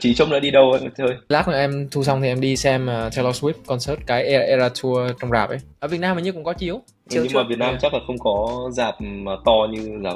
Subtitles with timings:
[0.00, 1.16] chị trông đã đi đâu em chơi?
[1.28, 4.44] Lát nữa em thu xong thì em đi xem uh, Taylor Swift concert cái Era,
[4.44, 5.58] Era Tour trong rạp ấy.
[5.80, 6.82] Ở Việt Nam hình như cũng có chiếu.
[7.08, 7.80] Chiếu nhưng mà Việt Nam yeah.
[7.80, 10.12] chắc là không có dạp mà to như là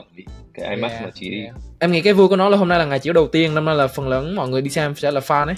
[0.55, 1.43] cái IMAX yeah, mà đi.
[1.43, 1.55] yeah.
[1.79, 3.65] em nghĩ cái vui của nó là hôm nay là ngày chiếu đầu tiên năm
[3.65, 5.57] nay là phần lớn mọi người đi xem sẽ là fan ấy.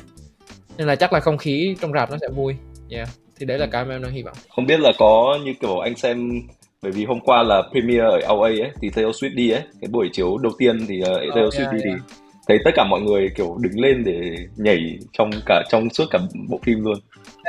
[0.79, 2.57] Nên là chắc là không khí trong rạp nó sẽ vui.
[2.91, 3.09] Yeah.
[3.39, 4.37] Thì đấy là cái mà em đang hy vọng.
[4.49, 6.41] Không biết là có như kiểu anh xem
[6.83, 9.63] bởi vì hôm qua là premiere ở LA ấy thì Taylor Swift đi ấy.
[9.81, 12.01] Cái buổi chiếu đầu tiên thì uh, Taylor oh, Swift yeah, đi yeah.
[12.09, 16.05] thì thấy tất cả mọi người kiểu đứng lên để nhảy trong cả trong suốt
[16.11, 16.19] cả
[16.49, 16.99] bộ phim luôn.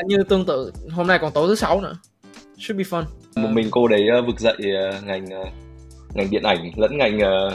[0.06, 1.94] Như tương tự hôm nay còn tối thứ sáu nữa.
[2.58, 3.04] Should be fun.
[3.36, 5.48] Một mình cô đấy uh, vực dậy uh, ngành uh,
[6.14, 7.54] ngành điện ảnh lẫn ngành uh,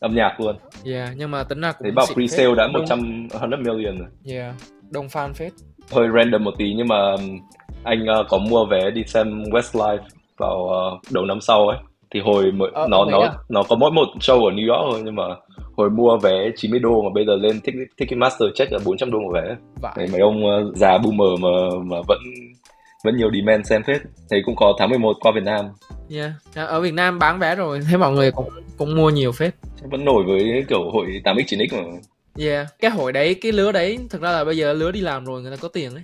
[0.00, 0.56] âm nhạc luôn.
[0.84, 4.08] Yeah nhưng mà tính ra cũng thấy bảo pre-sale đã 100 100 million rồi.
[4.24, 4.54] Yeah
[4.90, 5.52] đông fan phết.
[5.90, 7.16] Hơi random một tí nhưng mà
[7.84, 9.98] anh uh, có mua vé đi xem Westlife
[10.38, 11.78] vào uh, đầu năm sau ấy.
[12.10, 13.32] Thì hồi mới, ờ, nó nó à?
[13.48, 15.22] nó có mỗi một show ở New York thôi nhưng mà
[15.78, 17.60] hồi mua vé 90 đô mà bây giờ lên
[17.96, 19.56] Ticketmaster check là 400 đô một vé.
[19.96, 21.48] Đấy, mấy ông uh, già boomer mà
[21.84, 22.18] mà vẫn
[23.04, 24.00] vẫn nhiều demand xem phết.
[24.30, 25.64] Thấy cũng có tháng 11 qua Việt Nam.
[26.10, 26.30] Yeah.
[26.54, 29.54] Ở Việt Nam bán vé rồi, thấy mọi người cũng cũng mua nhiều phết.
[29.82, 31.98] Vẫn nổi với kiểu hội 8x 9x mà.
[32.38, 35.24] Yeah, cái hội đấy, cái lứa đấy thực ra là bây giờ lứa đi làm
[35.24, 36.02] rồi người ta có tiền đấy.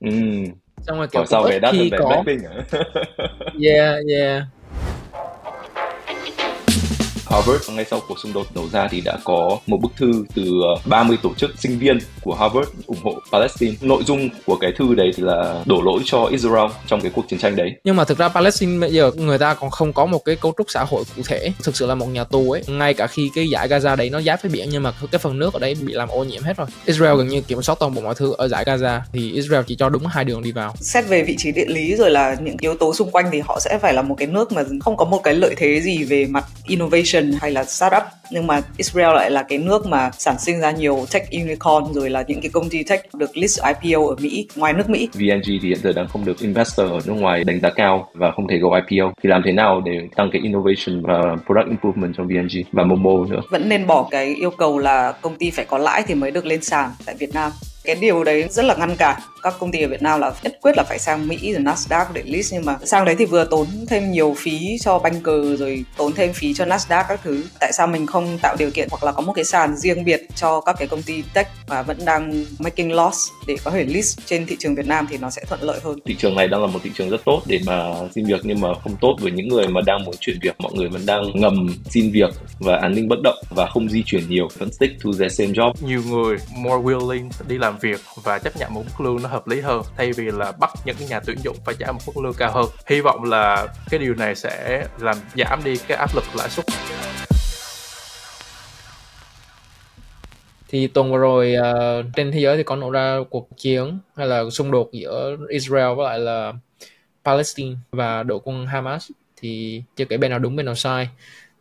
[0.00, 0.10] Ừ.
[0.86, 2.24] Xong rồi kiểu sao về đắt hơn về có...
[3.62, 4.42] Yeah, yeah.
[7.34, 10.42] Harvard ngay sau cuộc xung đột nổ ra thì đã có một bức thư từ
[10.86, 13.74] 30 ờ, tổ chức sinh viên của Harvard ủng hộ Palestine.
[13.80, 17.28] Nội dung của cái thư đấy thì là đổ lỗi cho Israel trong cái cuộc
[17.28, 17.72] chiến tranh đấy.
[17.84, 20.54] Nhưng mà thực ra Palestine bây giờ người ta còn không có một cái cấu
[20.58, 21.52] trúc xã hội cụ thể.
[21.62, 22.62] Thực sự là một nhà tù ấy.
[22.66, 25.38] Ngay cả khi cái giải Gaza đấy nó giáp với biển nhưng mà cái phần
[25.38, 26.66] nước ở đấy bị làm ô nhiễm hết rồi.
[26.86, 29.76] Israel gần như kiểm soát toàn bộ mọi thứ ở giải Gaza thì Israel chỉ
[29.76, 30.74] cho đúng hai đường đi vào.
[30.80, 33.60] Xét về vị trí địa lý rồi là những yếu tố xung quanh thì họ
[33.60, 36.26] sẽ phải là một cái nước mà không có một cái lợi thế gì về
[36.26, 40.60] mặt innovation hay là startup nhưng mà Israel lại là cái nước mà sản sinh
[40.60, 44.14] ra nhiều tech unicorn rồi là những cái công ty tech được list IPO ở
[44.20, 45.08] Mỹ ngoài nước Mỹ.
[45.14, 48.30] VNG thì hiện giờ đang không được investor ở nước ngoài đánh giá cao và
[48.30, 52.14] không thể go IPO thì làm thế nào để tăng cái innovation và product improvement
[52.16, 53.40] trong VNG và Momo nữa?
[53.50, 56.46] Vẫn nên bỏ cái yêu cầu là công ty phải có lãi thì mới được
[56.46, 57.52] lên sàn tại Việt Nam
[57.84, 59.20] cái điều đấy rất là ngăn cản.
[59.42, 62.04] Các công ty ở Việt Nam là nhất quyết là phải sang Mỹ rồi Nasdaq
[62.12, 65.84] để list nhưng mà sang đấy thì vừa tốn thêm nhiều phí cho banker rồi
[65.96, 67.44] tốn thêm phí cho Nasdaq các thứ.
[67.60, 70.22] Tại sao mình không tạo điều kiện hoặc là có một cái sàn riêng biệt
[70.36, 74.18] cho các cái công ty tech mà vẫn đang making loss để có thể list
[74.24, 75.98] trên thị trường Việt Nam thì nó sẽ thuận lợi hơn?
[76.04, 78.60] Thị trường này đang là một thị trường rất tốt để mà xin việc nhưng
[78.60, 80.54] mà không tốt với những người mà đang muốn chuyển việc.
[80.58, 84.02] Mọi người vẫn đang ngầm xin việc và an ninh bất động và không di
[84.06, 84.48] chuyển nhiều.
[84.58, 85.72] Vẫn stick to the same job.
[85.80, 89.48] Nhiều người more willing đi làm việc và chấp nhận một mức lương nó hợp
[89.48, 92.16] lý hơn thay vì là bắt những cái nhà tuyển dụng phải trả một mức
[92.22, 92.66] lương cao hơn.
[92.86, 96.66] Hy vọng là cái điều này sẽ làm giảm đi cái áp lực lãi suất.
[100.68, 104.26] Thì tuần vừa rồi uh, trên thế giới thì có nổ ra cuộc chiến hay
[104.26, 106.52] là xung đột giữa Israel với lại là
[107.24, 109.10] Palestine và đội quân Hamas.
[109.36, 111.08] Thì chưa kể bên nào đúng bên nào sai.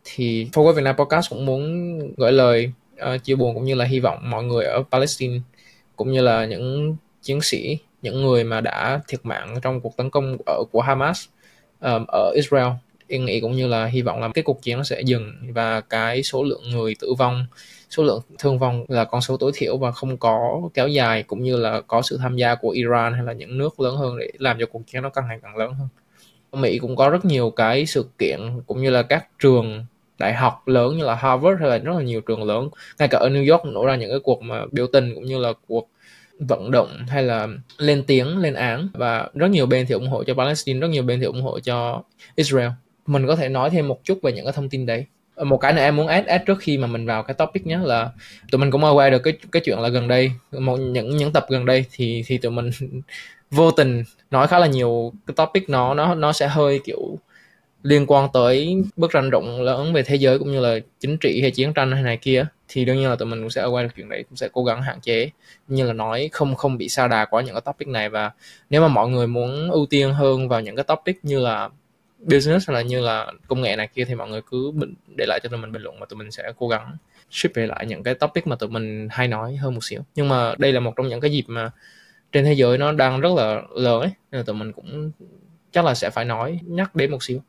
[0.03, 2.71] Thì Focus Việt Nam Podcast cũng muốn gửi lời
[3.13, 5.39] uh, chia buồn cũng như là hy vọng mọi người ở Palestine
[6.03, 10.09] cũng như là những chiến sĩ những người mà đã thiệt mạng trong cuộc tấn
[10.09, 11.25] công ở của Hamas
[11.81, 12.67] um, ở Israel.
[13.07, 15.81] Yên nghĩ cũng như là hy vọng là cái cuộc chiến nó sẽ dừng và
[15.81, 17.45] cái số lượng người tử vong
[17.89, 21.43] số lượng thương vong là con số tối thiểu và không có kéo dài cũng
[21.43, 24.31] như là có sự tham gia của Iran hay là những nước lớn hơn để
[24.37, 25.87] làm cho cuộc chiến nó càng ngày càng lớn hơn.
[26.61, 29.85] Mỹ cũng có rất nhiều cái sự kiện cũng như là các trường
[30.19, 32.69] đại học lớn như là Harvard hay là rất là nhiều trường lớn.
[32.99, 35.37] Ngay cả ở New York nổ ra những cái cuộc mà biểu tình cũng như
[35.37, 35.89] là cuộc
[36.39, 37.47] vận động hay là
[37.77, 38.87] lên tiếng lên án.
[38.93, 41.59] Và rất nhiều bên thì ủng hộ cho Palestine rất nhiều bên thì ủng hộ
[41.59, 42.03] cho
[42.35, 42.69] Israel.
[43.05, 45.05] Mình có thể nói thêm một chút về những cái thông tin đấy.
[45.37, 47.79] Một cái này em muốn add, add trước khi mà mình vào cái topic nhé
[47.83, 48.09] là
[48.51, 51.45] tụi mình cũng aware được cái cái chuyện là gần đây một những những tập
[51.49, 52.69] gần đây thì thì tụi mình
[53.51, 57.17] vô tình nói khá là nhiều cái topic nó nó nó sẽ hơi kiểu
[57.83, 61.41] liên quan tới bức tranh rộng lớn về thế giới cũng như là chính trị
[61.41, 63.83] hay chiến tranh hay này kia thì đương nhiên là tụi mình cũng sẽ quay
[63.83, 65.29] được chuyện đấy cũng sẽ cố gắng hạn chế.
[65.67, 68.31] Như là nói không không bị xa đà quá những cái topic này và
[68.69, 71.69] nếu mà mọi người muốn ưu tiên hơn vào những cái topic như là
[72.19, 75.25] business hay là như là công nghệ này kia thì mọi người cứ bình, để
[75.27, 76.97] lại cho tụi mình bình luận và tụi mình sẽ cố gắng
[77.31, 80.01] ship về lại những cái topic mà tụi mình hay nói hơn một xíu.
[80.15, 81.71] Nhưng mà đây là một trong những cái dịp mà
[82.31, 85.11] trên thế giới nó đang rất là lớn ấy nên là tụi mình cũng
[85.71, 87.39] chắc là sẽ phải nói nhắc đến một xíu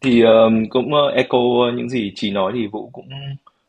[0.00, 1.38] thì um, cũng uh, echo
[1.74, 3.08] những gì chị nói thì vũ cũng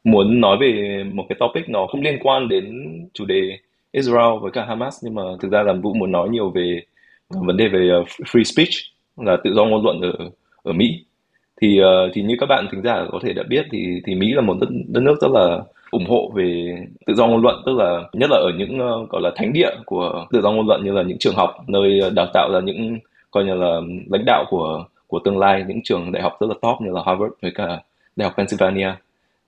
[0.03, 2.83] muốn nói về một cái topic nó cũng liên quan đến
[3.13, 3.57] chủ đề
[3.91, 6.81] Israel với cả Hamas nhưng mà thực ra là vũ muốn nói nhiều về
[7.29, 8.69] ờ, vấn đề về ờ, free speech
[9.17, 10.29] là tự do ngôn luận ở
[10.63, 11.05] ở Mỹ.
[11.61, 14.31] Thì uh, thì như các bạn thính giả có thể đã biết thì thì Mỹ
[14.33, 15.59] là một đất, đất nước rất là
[15.91, 19.21] ủng hộ về tự do ngôn luận tức là nhất là ở những uh, gọi
[19.21, 22.27] là thánh địa của tự do ngôn luận như là những trường học nơi đào
[22.33, 22.99] tạo ra những
[23.31, 26.55] coi như là lãnh đạo của của tương lai những trường đại học rất là
[26.61, 27.81] top như là Harvard với cả
[28.15, 28.91] đại học Pennsylvania.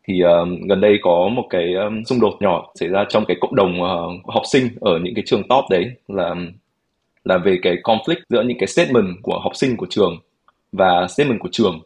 [0.08, 3.38] Thì um, gần đây có một cái um, xung đột nhỏ xảy ra trong cái
[3.42, 6.36] cộng đồng uh, học sinh ở những cái trường top đấy là
[7.24, 10.18] là về cái conflict giữa những cái statement của học sinh của trường
[10.72, 11.80] và statement của trường.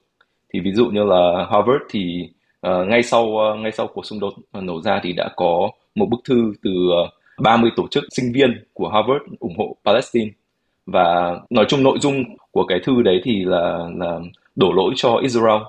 [0.54, 2.30] Thì ví dụ như là Harvard thì
[2.68, 6.06] uh, ngay sau uh, ngay sau cuộc xung đột nổ ra thì đã có một
[6.10, 6.72] bức thư từ
[7.06, 7.10] uh,
[7.42, 10.32] 30 tổ chức sinh viên của Harvard ủng hộ Palestine
[10.86, 14.20] và nói chung nội dung của cái thư đấy thì là là
[14.56, 15.62] đổ lỗi cho Israel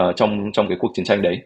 [0.00, 1.38] uh, trong trong cái cuộc chiến tranh đấy.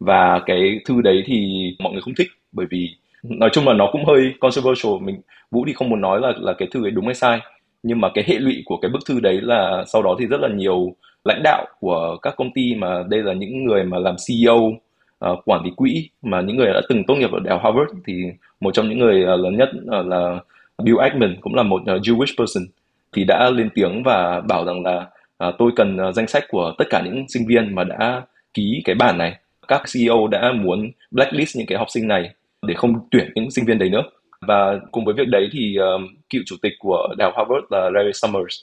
[0.00, 3.88] Và cái thư đấy thì mọi người không thích bởi vì nói chung là nó
[3.92, 4.92] cũng hơi controversial.
[5.00, 5.20] Mình
[5.50, 7.40] vũ thì không muốn nói là là cái thư ấy đúng hay sai
[7.82, 10.40] nhưng mà cái hệ lụy của cái bức thư đấy là sau đó thì rất
[10.40, 14.16] là nhiều lãnh đạo của các công ty mà đây là những người mà làm
[14.28, 14.74] CEO uh,
[15.18, 17.92] ờ, quản lý quỹ mà những người đã từng tốt nghiệp ở đại học Harvard
[18.06, 18.22] thì
[18.60, 19.68] một trong những người uh, lớn nhất
[20.00, 20.38] uh, là
[20.80, 22.62] Bill Ackman cũng là một ờ, Jewish person
[23.12, 25.06] thì đã lên tiếng và bảo rằng là
[25.48, 28.22] uh, tôi cần uh, danh sách của tất cả những sinh viên mà đã
[28.54, 29.36] ký cái bản này.
[29.68, 32.30] Các CEO đã muốn blacklist những cái học sinh này
[32.66, 34.02] để không tuyển những sinh viên đấy nữa.
[34.40, 37.90] Và cùng với việc đấy thì um, cựu chủ tịch của đại học Harvard là
[37.90, 38.56] Larry Summers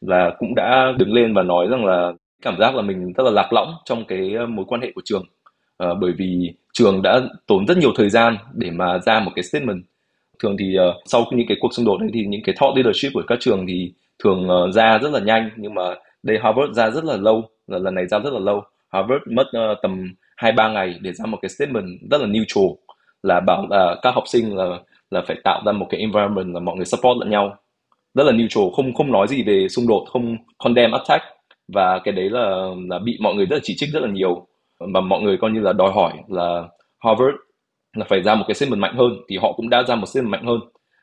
[0.00, 2.12] là cũng đã đứng lên và nói rằng là
[2.42, 5.24] cảm giác là mình rất là lạc lõng trong cái mối quan hệ của trường.
[5.84, 9.42] Uh, bởi vì trường đã tốn rất nhiều thời gian để mà ra một cái
[9.42, 9.82] statement
[10.38, 13.14] thường thì uh, sau những cái cuộc xung đột đấy thì những cái thought leadership
[13.14, 13.92] của các trường thì
[14.24, 15.50] thường uh, ra rất là nhanh.
[15.56, 15.82] Nhưng mà
[16.22, 18.62] đây Harvard ra rất là lâu là lần này ra rất là lâu.
[18.92, 22.64] Harvard mất uh, tầm hai ba ngày để ra một cái statement rất là neutral
[23.22, 24.78] là bảo là các học sinh là
[25.10, 27.56] là phải tạo ra một cái environment là mọi người support lẫn nhau.
[28.14, 31.24] Rất là neutral không không nói gì về xung đột không condemn attack.
[31.68, 34.46] Và cái đấy là là bị mọi người rất là chỉ trích rất là nhiều.
[34.80, 36.68] Và mọi người coi như là đòi hỏi là
[37.04, 37.36] Harvard
[37.94, 40.32] là phải ra một cái statement mạnh hơn, thì họ cũng đã ra một statement
[40.32, 40.60] mạnh hơn,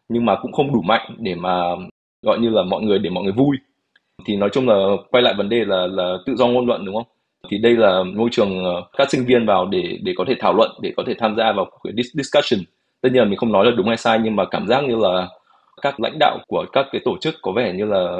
[0.09, 1.75] nhưng mà cũng không đủ mạnh để mà,
[2.21, 3.57] gọi như là, mọi người, để mọi người vui.
[4.25, 4.75] Thì nói chung là
[5.11, 7.07] quay lại vấn đề là là tự do ngôn luận, đúng không?
[7.49, 10.53] Thì đây là môi trường ờ, các sinh viên vào để để có thể thảo
[10.53, 12.59] luận, để có thể tham gia vào cái discussion.
[13.01, 14.95] Tất nhiên là mình không nói là đúng hay sai, nhưng mà cảm giác như
[14.95, 15.27] là
[15.81, 18.17] các lãnh đạo của các cái tổ chức có vẻ như là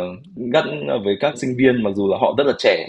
[0.53, 0.65] gắt
[1.03, 2.87] với các sinh viên, mặc dù là họ rất là trẻ,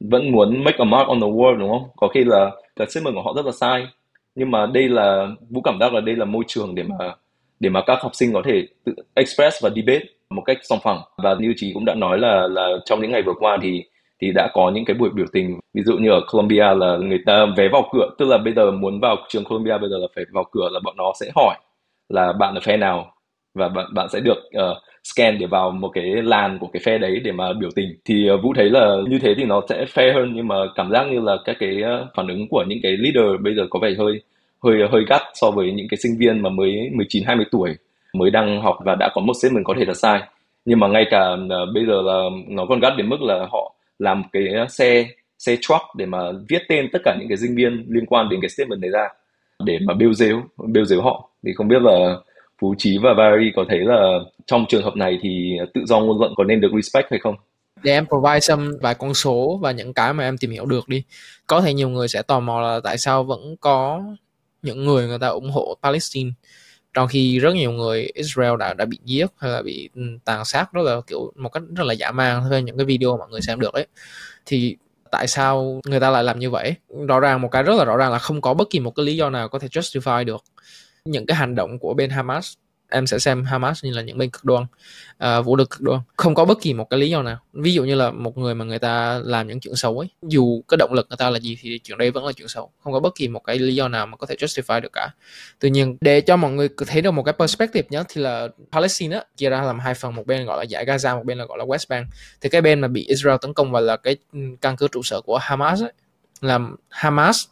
[0.00, 1.88] vẫn muốn make a mark on the world, đúng không?
[1.96, 3.86] Có khi là cái statement của họ rất là sai
[4.34, 7.14] nhưng mà đây là vũ cảm giác là đây là môi trường để mà
[7.60, 11.00] để mà các học sinh có thể tự express và debate một cách song phẳng.
[11.16, 13.84] Và như chị cũng đã nói là là trong những ngày vừa qua thì
[14.20, 15.60] thì đã có những cái buổi biểu tình.
[15.74, 18.70] Ví dụ như ở Colombia là người ta vé vào cửa tức là bây giờ
[18.70, 21.56] muốn vào trường Colombia bây giờ là phải vào cửa là bọn nó sẽ hỏi
[22.08, 23.14] là bạn là phe nào
[23.54, 26.98] và bạn bạn sẽ được uh, scan để vào một cái làn của cái phe
[26.98, 27.96] đấy để mà biểu tình.
[28.04, 30.90] Thì ờ, vũ thấy là như thế thì nó sẽ fair hơn, nhưng mà cảm
[30.92, 33.78] giác như là các cái ờ, phản ứng của những cái leader bây giờ có
[33.82, 34.20] vẻ hơi
[34.62, 37.74] hơi hơi gắt so với những cái sinh viên mà mới 19 20 tuổi
[38.14, 40.20] mới đang học và đã có một mình có thể là sai.
[40.64, 43.74] Nhưng mà ngay cả ờ, bây giờ là nó còn gắt đến mức là họ
[43.98, 45.06] làm cái xe
[45.38, 48.40] xe truck để mà viết tên tất cả những cái sinh viên liên quan đến
[48.40, 49.08] cái statement này ra
[49.64, 51.28] để mà bêu dếu bêu dếu họ.
[51.46, 52.16] Thì không biết là
[52.62, 56.20] Phú Chí và Barry có thấy là trong trường hợp này thì tự do ngôn
[56.20, 57.34] luận có nên được respect hay không?
[57.82, 60.88] Để em provide some vài con số và những cái mà em tìm hiểu được
[60.88, 61.02] đi.
[61.46, 64.02] Có thể nhiều người sẽ tò mò là tại sao vẫn có
[64.62, 66.30] những người người ta ủng hộ Palestine,
[66.94, 70.44] trong khi rất nhiều người Israel đã đã bị giết hay là bị ừ, tàn
[70.44, 73.28] sát đó là kiểu một cách rất là dã man theo những cái video mọi
[73.30, 73.86] người xem được ấy
[74.46, 74.76] thì
[75.10, 76.74] tại sao người ta lại làm như vậy
[77.08, 79.06] rõ ràng một cái rất là rõ ràng là không có bất kỳ một cái
[79.06, 80.44] lý do nào có thể justify được
[81.04, 82.54] những cái hành động của bên Hamas
[82.92, 84.64] em sẽ xem Hamas như là những bên cực đoan
[85.24, 86.00] uh, vũ lực cực đoan.
[86.16, 87.38] Không có bất kỳ một cái lý do nào.
[87.52, 90.62] Ví dụ như là một người mà người ta làm những chuyện xấu ấy dù
[90.68, 92.70] cái động lực người ta là gì thì chuyện đấy vẫn là chuyện xấu.
[92.84, 95.08] Không có bất kỳ một cái lý do nào mà có thể justify được cả.
[95.58, 99.16] Tuy nhiên để cho mọi người thấy được một cái perspective nhé thì là Palestine
[99.16, 101.44] á chia ra làm hai phần một bên gọi là giải Gaza một bên là
[101.44, 102.06] gọi là West Bank.
[102.40, 105.02] Thì cái bên mà bị Israel tấn công và là cái ừ, căn cứ trụ
[105.02, 105.92] sở của Hamas ấy.
[106.40, 106.58] Là
[106.88, 107.46] Hamas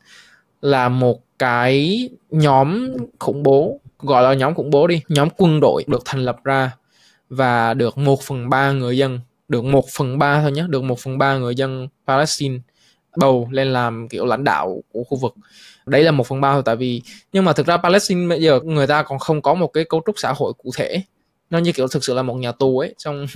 [0.63, 5.03] là một cái nhóm khủng bố gọi là nhóm khủng bố đi.
[5.09, 6.71] Nhóm quân đội được thành lập ra
[7.31, 10.99] và được một phần ba người dân, được một phần ba thôi nhé, được một
[10.99, 12.59] phần ba người dân Palestine
[13.17, 15.35] bầu lên làm kiểu lãnh đạo của khu vực.
[15.87, 17.03] Đấy là một phần ba thôi, tại vì
[17.33, 20.03] nhưng mà thực ra Palestine bây giờ người ta còn không có một cái cấu
[20.07, 21.03] trúc xã hội cụ thể.
[21.51, 23.27] Nó như kiểu thực sự là một nhà tù ấy, trong,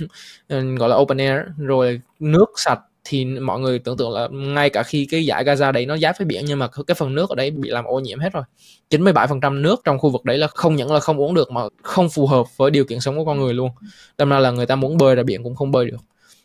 [0.77, 4.83] gọi là open air, rồi nước sạch thì mọi người tưởng tượng là ngay cả
[4.83, 7.35] khi cái giải Gaza đấy nó giáp với biển nhưng mà cái phần nước ở
[7.35, 8.43] đấy bị làm ô nhiễm hết rồi.
[8.89, 12.09] 97% nước trong khu vực đấy là không những là không uống được mà không
[12.09, 13.69] phù hợp với điều kiện sống của con người luôn.
[14.17, 15.97] Đâm ra là người ta muốn bơi ra biển cũng không bơi được.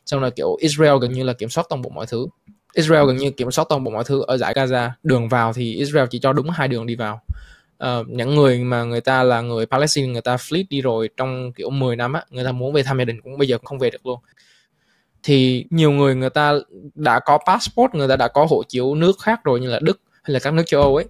[0.06, 2.26] Xong là kiểu Israel gần như là kiểm soát toàn bộ mọi thứ.
[2.74, 4.90] Israel gần như kiểm soát toàn bộ mọi thứ ở giải Gaza.
[5.02, 7.20] Đường vào thì Israel chỉ cho đúng hai đường đi vào.
[7.84, 11.52] Uh, những người mà người ta là người Palestine người ta flee đi rồi trong
[11.52, 13.78] kiểu 10 năm á người ta muốn về thăm gia đình cũng bây giờ không
[13.78, 14.18] về được luôn
[15.22, 16.54] thì nhiều người người ta
[16.94, 20.00] đã có passport, người ta đã có hộ chiếu nước khác rồi như là Đức
[20.22, 21.04] hay là các nước châu Âu ấy.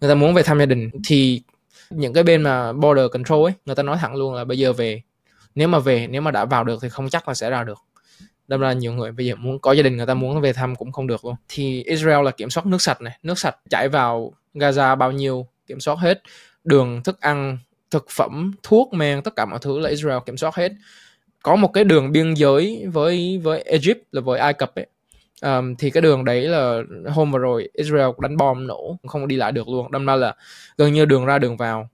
[0.00, 1.42] Người ta muốn về thăm gia đình thì
[1.90, 4.72] những cái bên mà border control ấy, người ta nói thẳng luôn là bây giờ
[4.72, 5.02] về,
[5.54, 7.78] nếu mà về, nếu mà đã vào được thì không chắc là sẽ ra được.
[8.48, 10.76] Đâm ra nhiều người bây giờ muốn có gia đình, người ta muốn về thăm
[10.76, 11.34] cũng không được luôn.
[11.48, 15.46] Thì Israel là kiểm soát nước sạch này, nước sạch chảy vào Gaza bao nhiêu,
[15.66, 16.22] kiểm soát hết.
[16.64, 17.58] Đường thức ăn,
[17.90, 20.72] thực phẩm, thuốc, men, tất cả mọi thứ là Israel kiểm soát hết
[21.48, 24.86] có một cái đường biên giới với với Egypt là với Ai Cập ấy.
[25.42, 29.36] Um, thì cái đường đấy là hôm vừa rồi Israel đánh bom nổ không đi
[29.36, 29.90] lại được luôn.
[29.90, 30.34] Đâm ra là
[30.78, 31.88] gần như đường ra đường vào.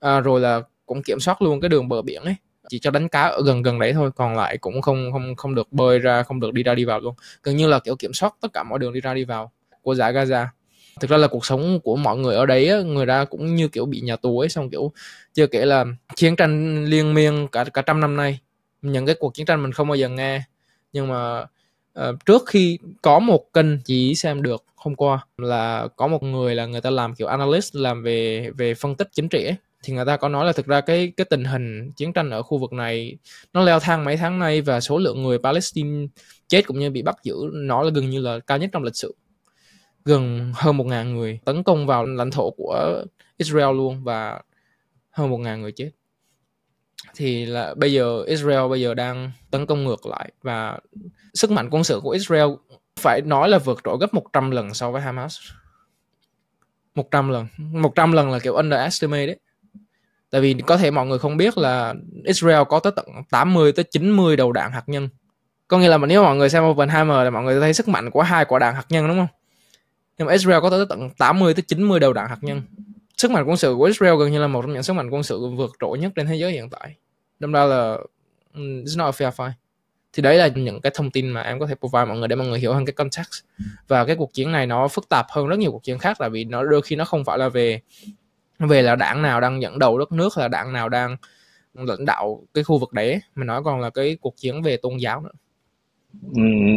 [0.00, 2.34] À, rồi là cũng kiểm soát luôn cái đường bờ biển ấy.
[2.68, 5.54] Chỉ cho đánh cá ở gần gần đấy thôi còn lại cũng không không không
[5.54, 7.14] được bơi ra không được đi ra đi vào luôn.
[7.42, 9.94] Gần như là kiểu kiểm soát tất cả mọi đường đi ra đi vào của
[9.94, 10.46] giải Gaza.
[11.00, 13.68] Thực ra là cuộc sống của mọi người ở đấy á, người ta cũng như
[13.68, 14.92] kiểu bị nhà tù ấy xong kiểu
[15.34, 15.84] chưa kể là
[16.16, 18.38] chiến tranh liên miên cả cả trăm năm nay
[18.82, 20.42] những cái cuộc chiến tranh mình không bao giờ nghe.
[20.92, 21.40] Nhưng mà
[22.00, 26.54] uh, trước khi có một kênh chỉ xem được hôm qua là có một người
[26.54, 29.92] là người ta làm kiểu analyst làm về về phân tích chính trị ấy thì
[29.94, 32.58] người ta có nói là thực ra cái cái tình hình chiến tranh ở khu
[32.58, 33.16] vực này
[33.52, 36.06] nó leo thang mấy tháng nay và số lượng người Palestine
[36.48, 38.96] chết cũng như bị bắt giữ nó là gần như là cao nhất trong lịch
[38.96, 39.14] sử.
[40.04, 43.04] Gần hơn một ngàn người tấn công vào lãnh thổ của
[43.36, 44.42] Israel luôn và
[45.10, 45.90] hơn một ngàn người chết
[47.14, 50.78] thì là bây giờ Israel bây giờ đang tấn công ngược lại và
[51.34, 52.48] sức mạnh quân sự của Israel
[53.00, 55.38] phải nói là vượt trội gấp 100 lần so với Hamas.
[56.94, 57.46] 100 lần.
[57.58, 59.36] 100 lần là kiểu underestimate đấy.
[60.30, 63.84] Tại vì có thể mọi người không biết là Israel có tới tận 80 tới
[63.84, 65.08] 90 đầu đạn hạt nhân.
[65.68, 68.22] Có nghĩa là nếu mọi người xem Oppenheimer là mọi người thấy sức mạnh của
[68.22, 69.28] hai quả đạn hạt nhân, đúng không?
[70.18, 72.62] Nhưng mà Israel có tới tận 80 tới 90 đầu đạn hạt nhân
[73.18, 75.22] sức mạnh quân sự của Israel gần như là một trong những sức mạnh quân
[75.22, 76.94] sự vượt trội nhất trên thế giới hiện tại.
[77.38, 77.96] Đâm ra là
[78.54, 79.50] ừ, it's not a fair fight.
[80.12, 82.36] Thì đấy là những cái thông tin mà em có thể provide mọi người để
[82.36, 83.44] mọi người hiểu hơn cái context.
[83.88, 86.30] Và cái cuộc chiến này nó phức tạp hơn rất nhiều cuộc chiến khác tại
[86.30, 87.80] vì nó đôi khi nó không phải là về
[88.58, 91.16] về là đảng nào đang dẫn đầu đất nước là đảng nào đang
[91.74, 94.96] lãnh đạo cái khu vực đấy, mà nói còn là cái cuộc chiến về tôn
[94.96, 95.30] giáo nữa.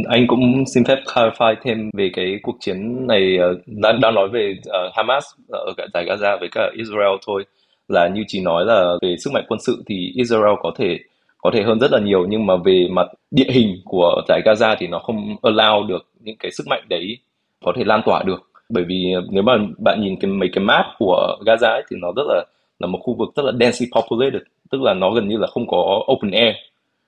[0.07, 4.29] Anh cũng xin phép clarify thêm về cái cuộc chiến này ờ, đang đang nói
[4.29, 7.43] về uh, Hamas ở cả giải Gaza với cả Israel thôi.
[7.87, 10.99] Là như chị nói là về sức mạnh quân sự thì Israel có thể
[11.37, 14.75] có thể hơn rất là nhiều nhưng mà về mặt địa hình của giải Gaza
[14.79, 17.17] thì nó không allow được những cái sức mạnh đấy
[17.65, 18.49] có thể lan tỏa được.
[18.69, 22.11] Bởi vì nếu mà bạn nhìn cái mấy cái map của Gaza ấy, thì nó
[22.15, 22.45] rất là
[22.79, 25.67] là một khu vực rất là densely populated tức là nó gần như là không
[25.67, 26.55] có open air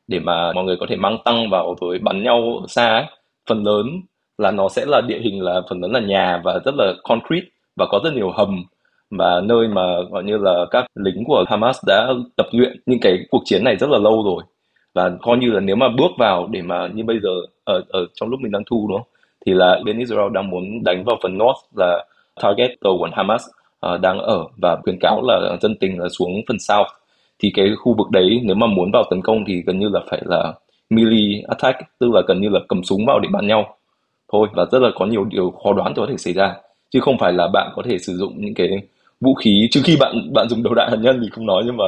[0.08, 3.06] để mà mọi người có thể mang tăng vào rồi bắn nhau xa ấy.
[3.50, 4.02] phần lớn
[4.38, 7.48] là nó sẽ là địa hình là phần lớn là nhà và rất là concrete
[7.76, 8.64] và có rất nhiều hầm
[9.18, 9.82] và nơi mà
[10.12, 12.82] gọi như là các lính của Hamas đã tập luyện.
[12.86, 14.44] Những cái cuộc chiến này rất là lâu rồi
[14.94, 17.30] và coi như là nếu mà bước vào để mà như bây giờ
[17.64, 19.08] ở ở trong lúc mình đang thu đúng không?
[19.46, 22.06] Thì là bên Israel đang muốn đánh vào phần north là
[22.42, 23.46] target tàu của Hamas
[23.94, 26.88] uh, đang ở và khuyến cáo là dân tình là xuống phần south
[27.44, 30.00] thì cái khu vực đấy nếu mà muốn vào tấn công thì gần như là
[30.10, 30.54] phải là
[30.90, 33.78] melee attack tức là gần như là cầm súng vào để bắn nhau.
[34.32, 36.56] Thôi và rất là có nhiều điều khó đoán có thể xảy ra
[36.92, 38.70] chứ không phải là bạn có thể sử dụng những cái
[39.22, 41.78] vũ khí trừ khi bạn bạn dùng đầu đạn hạt nhân thì không nói nhưng
[41.78, 41.86] mà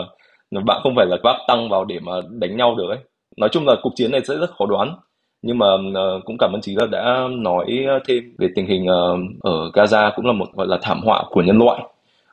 [0.65, 3.00] bạn không phải là vác tăng vào để mà đánh nhau được ấy.
[3.38, 4.95] Nói chung là cuộc chiến này sẽ rất khó đoán
[5.41, 9.19] nhưng mà uh, cũng cảm ơn chị là đã nói thêm về tình hình uh,
[9.41, 11.81] ở Gaza cũng là một gọi là thảm họa của nhân loại.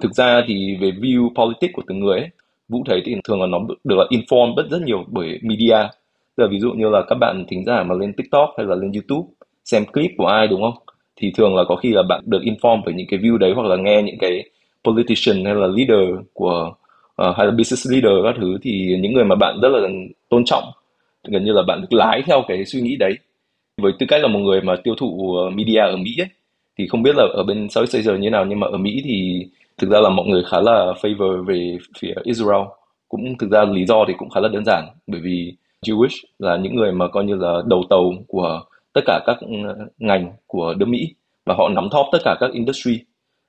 [0.03, 2.29] Thực ra thì về view politics của từng người ấy,
[2.73, 5.89] Vũ thấy thì thường là nó được là inform rất rất nhiều bởi media.
[6.37, 8.75] Tức là ví dụ như là các bạn thính giả mà lên TikTok hay là
[8.75, 9.29] lên YouTube
[9.65, 10.75] xem clip của ai đúng không?
[11.17, 13.67] Thì thường là có khi là bạn được inform bởi những cái view đấy hoặc
[13.67, 14.45] là nghe những cái
[14.85, 16.75] politician hay là leader của
[17.23, 19.89] uh, hay là business leader các thứ thì những người mà bạn rất là
[20.29, 20.65] tôn trọng
[21.29, 23.19] gần như là bạn được lái theo cái suy nghĩ đấy.
[23.83, 26.29] Với tư cách là một người mà tiêu thụ ờ, media ở Mỹ ấy,
[26.79, 29.47] thì không biết là ở bên Southeast Asia như nào nhưng mà ở Mỹ thì
[29.79, 32.63] thực ra là mọi người khá là favor về phía Israel.
[33.09, 34.89] Cũng thực ra lý do thì cũng khá là đơn giản.
[35.07, 35.55] Bởi vì
[35.87, 38.61] Jewish là những người mà coi như là đầu tàu của
[38.93, 39.49] tất cả các ừ,
[39.99, 41.15] ngành của nước Mỹ.
[41.47, 43.01] Và họ nắm top tất cả các industry.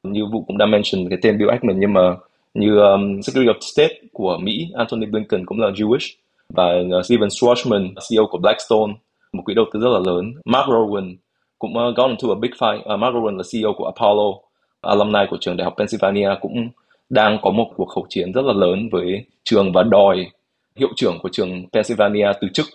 [0.03, 2.15] Như vụ cũng đã mention cái tên Bill Ackman nhưng mà
[2.53, 6.15] như um, Secretary of State của Mỹ Antony Blinken cũng là Jewish.
[6.49, 6.63] Và
[6.99, 8.93] uh, Steven Schwarzman CEO của Blackstone
[9.33, 10.33] một quỹ đầu tư rất là lớn.
[10.45, 11.15] Mark Rowan
[11.59, 12.93] cũng uh, gone into a big fight.
[12.93, 14.31] Uh, Mark Rowan là CEO của Apollo
[14.83, 16.69] alumni của trường đại học Pennsylvania cũng
[17.09, 20.27] đang có một cuộc khẩu chiến rất là lớn với trường và đòi
[20.75, 22.65] hiệu trưởng của trường Pennsylvania từ chức.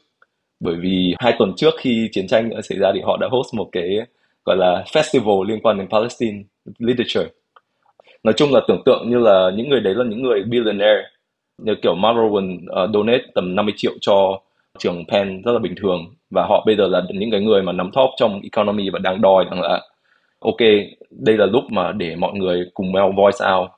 [0.60, 3.68] Bởi vì hai tuần trước khi chiến tranh xảy ra thì họ đã host một
[3.72, 3.98] cái
[4.44, 6.42] gọi là festival liên quan đến Palestine
[6.78, 7.28] literature
[8.24, 11.02] nói chung là tưởng tượng như là những người đấy là những người billionaire
[11.58, 14.40] như kiểu Mark Rowan uh, donate tầm 50 triệu cho
[14.78, 16.14] trường Penn rất là bình thường.
[16.30, 19.20] Và họ bây giờ là những cái người mà nắm top trong economy và đang
[19.20, 19.82] đòi rằng là
[20.40, 20.60] ok
[21.10, 23.70] đây là lúc mà để mọi người cùng nhau voice out.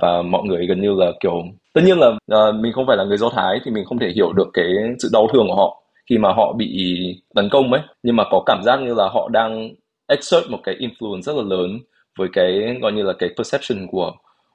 [0.00, 1.42] Và mọi người gần như là kiểu
[1.74, 4.12] tất nhiên là uh, mình không phải là người do thái thì mình không thể
[4.14, 4.66] hiểu được cái
[4.98, 6.96] sự đau thương của họ khi mà họ bị
[7.34, 7.82] tấn công ấy.
[8.02, 9.70] Nhưng mà có cảm giác như là họ đang
[10.08, 11.78] exert một cái influence rất là lớn
[12.18, 14.12] với cái gọi như là cái perception của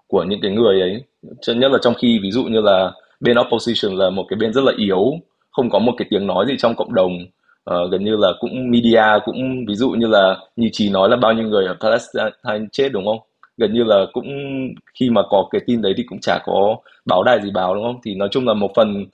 [0.07, 1.03] của những cái người ấy.
[1.41, 4.53] Cho nhất là trong khi ví dụ như là bên opposition là một cái bên
[4.53, 5.13] rất là yếu
[5.51, 7.11] không có một cái tiếng nói gì trong cộng đồng
[7.73, 11.15] uh, gần như là cũng media cũng ví dụ như là như chị nói là
[11.15, 13.19] bao nhiêu người ở Palestine chết đúng không?
[13.57, 14.27] Gần như là cũng
[14.99, 17.83] khi mà có cái tin đấy thì cũng chả có báo đài gì báo đúng
[17.83, 17.99] không?
[18.03, 19.05] Thì nói chung là một phần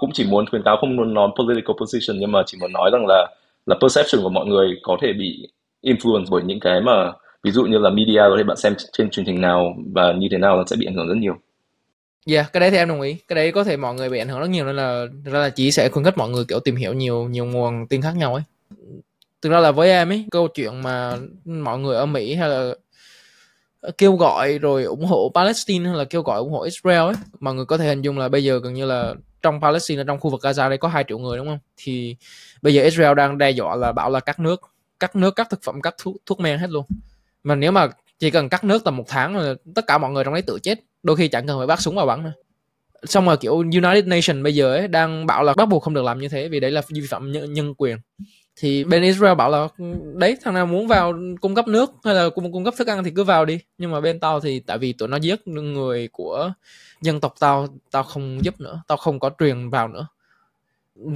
[0.00, 2.90] cũng chỉ muốn khuyến cáo không muốn nói political position nhưng mà chỉ muốn nói
[2.92, 3.26] rằng là
[3.66, 5.48] là perception của mọi người có thể bị
[5.82, 9.10] influence bởi những cái mà ví dụ như là media có thể bạn xem trên
[9.10, 11.34] truyền hình nào và như thế nào nó sẽ bị ảnh hưởng rất nhiều.
[12.26, 13.16] Dạ, yeah, cái đấy thì em đồng ý.
[13.28, 15.50] Cái đấy có thể mọi người bị ảnh hưởng rất nhiều nên là ra là
[15.50, 18.34] chỉ sẽ khuyến khích mọi người kiểu tìm hiểu nhiều nhiều nguồn tin khác nhau
[18.34, 18.42] ấy.
[19.42, 22.74] Thực ra là với em ấy, câu chuyện mà mọi người ở Mỹ hay là
[23.80, 27.14] ờ, kêu gọi rồi ủng hộ Palestine hay là kêu gọi ủng hộ Israel ấy,
[27.40, 30.20] mọi người có thể hình dung là bây giờ gần như là trong Palestine trong
[30.20, 31.58] khu vực Gaza đây có 2 triệu người đúng không?
[31.76, 32.16] Thì
[32.62, 34.60] bây giờ Israel đang đe dọa là bảo là cắt nước,
[35.00, 36.84] cắt nước, cắt thực phẩm, cắt thuốc, thuốc men hết luôn.
[37.44, 37.88] Mà nếu mà
[38.18, 40.58] chỉ cần cắt nước tầm một tháng là tất cả mọi người trong đấy tự
[40.62, 42.32] chết đôi khi chẳng cần phải bắt súng vào bắn nữa.
[43.04, 46.04] Xong rồi kiểu United Nations bây giờ ấy đang bảo là bắt buộc không được
[46.04, 47.96] làm như thế vì đấy là vi phạm nhân, nhân quyền.
[48.56, 49.68] Thì bên Israel bảo là
[50.14, 53.04] đấy thằng nào muốn vào cung cấp nước hay là cung, cung cấp thức ăn
[53.04, 53.58] thì cứ vào đi.
[53.78, 56.52] Nhưng mà bên tao thì tại vì tụi nó giết người của
[57.00, 60.06] dân tộc tao tao không giúp nữa tao không có truyền vào nữa.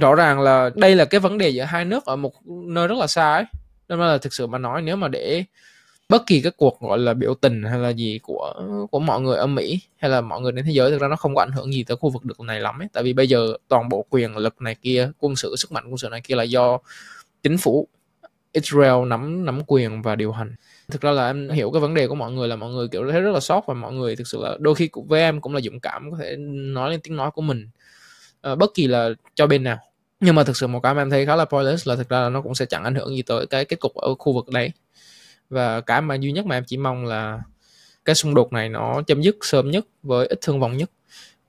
[0.01, 2.97] Rõ ràng là đây là cái vấn đề giữa hai nước ở một nơi rất
[2.97, 3.45] là xa ấy.
[3.89, 5.43] Nên là thực sự mà nói nếu mà để
[6.09, 8.53] bất kỳ cái cuộc gọi là biểu tình hay là gì của
[8.91, 11.15] của mọi người ở Mỹ hay là mọi người trên thế giới thực ra nó
[11.15, 12.87] không có ảnh hưởng gì tới khu vực được này lắm ấy.
[12.93, 15.97] Tại vì bây giờ toàn bộ quyền lực này kia quân sự sức mạnh quân
[15.97, 16.79] sự này kia là do
[17.43, 17.87] chính phủ
[18.51, 20.55] Israel nắm nắm quyền và điều hành.
[20.91, 23.11] Thực ra là em hiểu cái vấn đề của mọi người là mọi người kiểu
[23.11, 25.53] thấy rất là sót và mọi người thực sự là đôi khi với em cũng
[25.55, 27.69] là dũng cảm có thể nói lên tiếng nói của mình
[28.41, 29.77] à, bất kỳ là cho bên nào.
[30.19, 32.19] Nhưng mà thực sự một cái mà em thấy khá là pointless là thực ra
[32.21, 34.49] là nó cũng sẽ chẳng ảnh hưởng gì tới cái kết cục ở khu vực
[34.49, 34.71] đấy
[35.49, 37.39] và cái mà duy nhất mà em chỉ mong là
[38.05, 40.91] cái xung đột này nó chấm dứt sớm nhất với ít thương vong nhất.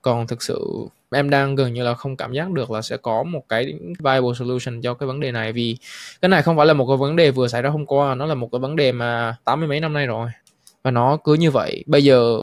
[0.01, 3.23] Còn thực sự em đang gần như là không cảm giác được là sẽ có
[3.23, 5.53] một cái viable solution cho cái vấn đề này.
[5.53, 5.77] Vì
[6.21, 8.25] cái này không phải là một cái vấn đề vừa xảy ra hôm qua, nó
[8.25, 10.29] là một cái vấn đề mà tám mươi mấy năm nay rồi.
[10.83, 11.83] Và nó cứ như vậy.
[11.87, 12.41] Bây giờ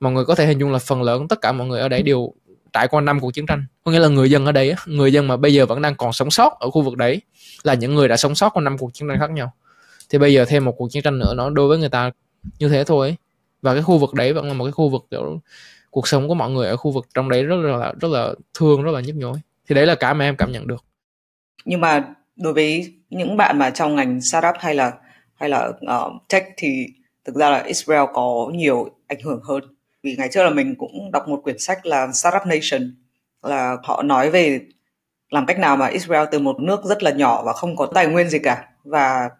[0.00, 2.02] mọi người có thể hình dung là phần lớn tất cả mọi người ở đây
[2.02, 2.32] đều
[2.72, 3.64] trải qua năm cuộc chiến tranh.
[3.84, 6.12] Có nghĩa là người dân ở đây người dân mà bây giờ vẫn đang còn
[6.12, 7.20] sống sót ở khu vực đấy
[7.62, 9.52] là những người đã sống sót qua năm cuộc chiến tranh khác nhau
[10.10, 12.10] thì bây giờ thêm một cuộc chiến tranh nữa nó đối với người ta
[12.58, 13.16] như thế thôi
[13.62, 15.40] và cái khu vực đấy vẫn là một cái khu vực kiểu
[15.90, 18.82] cuộc sống của mọi người ở khu vực trong đấy rất là rất là thương
[18.82, 19.38] rất là nhức nhối.
[19.68, 20.84] Thì đấy là cái mà em cảm nhận được.
[21.64, 22.04] Nhưng mà
[22.36, 24.92] đối với những bạn mà trong ngành startup hay là
[25.34, 26.86] hay là uh, tech thì
[27.24, 29.62] thực ra là Israel có nhiều ảnh hưởng hơn.
[30.02, 32.94] Vì ngày trước là mình cũng đọc một quyển sách là Startup Nation
[33.42, 34.60] là họ nói về
[35.30, 38.06] làm cách nào mà Israel từ một nước rất là nhỏ và không có tài
[38.06, 38.68] nguyên gì cả.
[38.84, 39.30] Và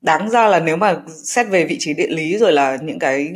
[0.00, 3.32] đáng ra là nếu mà xét về vị trí địa lý rồi là những cái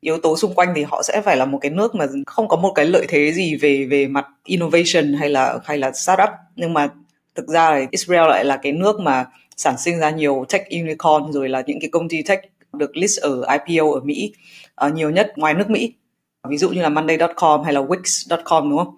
[0.00, 2.56] yếu tố xung quanh thì họ sẽ phải là một cái nước mà không có
[2.56, 6.28] một cái lợi thế gì về về mặt innovation hay là hay là startup.
[6.56, 6.88] Nhưng mà
[7.34, 9.26] thực ra là Israel lại là cái nước mà
[9.56, 12.40] sản sinh ra nhiều tech unicorn rồi là những cái công ty tech
[12.72, 14.32] được list ở IPO ở Mỹ
[14.86, 15.92] uh, nhiều nhất ngoài nước Mỹ.
[16.48, 18.96] Ví dụ như là Monday.com hay là Wix.com đúng không?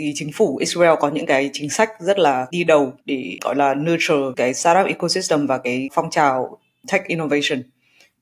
[0.00, 3.56] Thì chính phủ Israel có những cái chính sách rất là đi đầu để gọi
[3.56, 6.58] là nurture cái startup ecosystem và cái phong trào
[6.92, 7.62] tech innovation.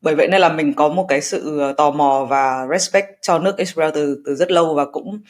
[0.01, 3.39] Bởi vậy nên là mình có một cái sự ờ, tò mò và respect cho
[3.39, 5.21] nước Israel từ từ rất lâu và cũng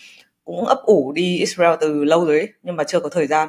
[0.44, 3.48] cũng ấp ủ đi Israel từ lâu rồi ấy, nhưng mà chưa có thời gian.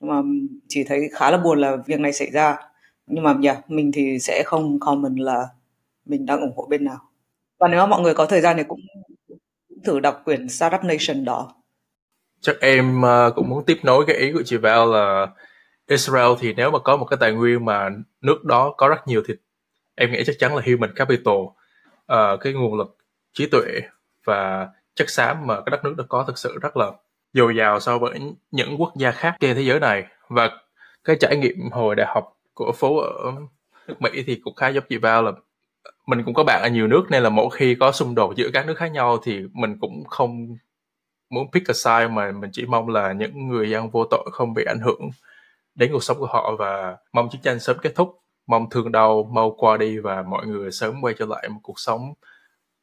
[0.00, 0.22] Nhưng mà
[0.68, 2.56] chỉ thấy khá là buồn là việc này xảy ra.
[3.06, 5.48] Nhưng mà yeah, mình thì sẽ không comment là
[6.06, 6.98] mình đang ủng hộ bên nào.
[7.58, 8.80] Và nếu mà mọi người có thời gian thì cũng
[9.84, 11.61] thử đọc quyển Startup Nation đó
[12.42, 15.26] chắc em uh, cũng muốn tiếp nối cái ý của chị Val là
[15.88, 17.88] Israel thì nếu mà có một cái tài nguyên mà
[18.20, 19.34] nước đó có rất nhiều thì
[19.94, 22.96] em nghĩ chắc chắn là human capital uh, cái nguồn lực
[23.32, 23.80] trí tuệ
[24.24, 26.90] và chất xám mà cái đất nước đó có thực sự rất là
[27.32, 30.04] dồi dào so với những quốc gia khác trên thế giới này.
[30.28, 30.50] Và
[31.04, 33.32] cái trải nghiệm hồi đại học của phố ở
[33.88, 35.32] nước Mỹ thì cũng khá giống chị Val là
[36.06, 38.50] mình cũng có bạn ở nhiều nước nên là mỗi khi có xung đột giữa
[38.52, 40.56] các nước khác nhau thì mình cũng không
[41.32, 44.54] muốn pick a side mà mình chỉ mong là những người dân vô tội không
[44.54, 45.10] bị ảnh hưởng
[45.74, 48.18] đến cuộc sống của họ và mong chiến tranh sớm kết thúc.
[48.46, 51.80] Mong thương đau mau qua đi và mọi người sớm quay trở lại một cuộc
[51.80, 52.14] sống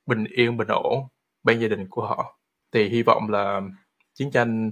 [0.06, 1.08] bình yên bình ổn
[1.44, 2.40] bên gia đình của họ.
[2.74, 3.62] Thì hy vọng là
[4.14, 4.72] chiến tranh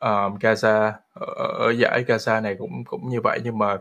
[0.00, 1.26] um, Gaza ở,
[1.58, 3.40] ở giải Gaza này cũng cũng như vậy.
[3.44, 3.76] Nhưng mà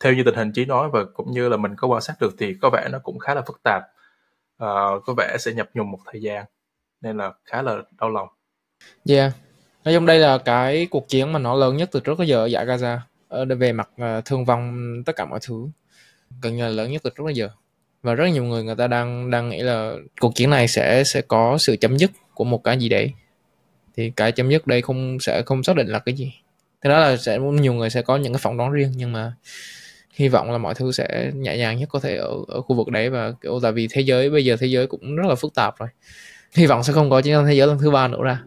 [0.00, 2.34] theo như tình hình chí nói và cũng như là mình có quan sát được
[2.38, 3.82] thì có vẻ nó cũng khá là phức tạp.
[4.64, 6.44] Uh, có vẻ sẽ nhập nhùng một thời gian
[7.02, 8.28] nên là khá là đau lòng.
[9.08, 9.32] Yeah,
[9.84, 12.36] nói chung đây là cái cuộc chiến mà nó lớn nhất từ trước tới giờ
[12.36, 15.68] ở giải Gaza ờ, về mặt ờ, thương vong tất cả mọi thứ.
[16.42, 17.48] Gần như là lớn nhất từ trước tới giờ.
[18.02, 21.20] Và rất nhiều người người ta đang đang nghĩ là cuộc chiến này sẽ sẽ
[21.20, 23.12] có sự chấm dứt của một cái gì đấy.
[23.96, 26.32] Thì cái chấm dứt đây không sẽ không xác định là cái gì.
[26.82, 29.32] Thế đó là sẽ nhiều người sẽ có những cái phỏng đoán riêng nhưng mà
[30.12, 32.88] hy vọng là mọi thứ sẽ nhẹ nhàng nhất có thể ở ở khu vực
[32.88, 33.10] đấy.
[33.10, 35.78] Và kiểu tại vì thế giới bây giờ thế giới cũng rất là phức tạp
[35.78, 35.88] rồi
[36.56, 38.42] hy vọng sẽ không có chiến tranh thế giới lần thứ ba nữa ra.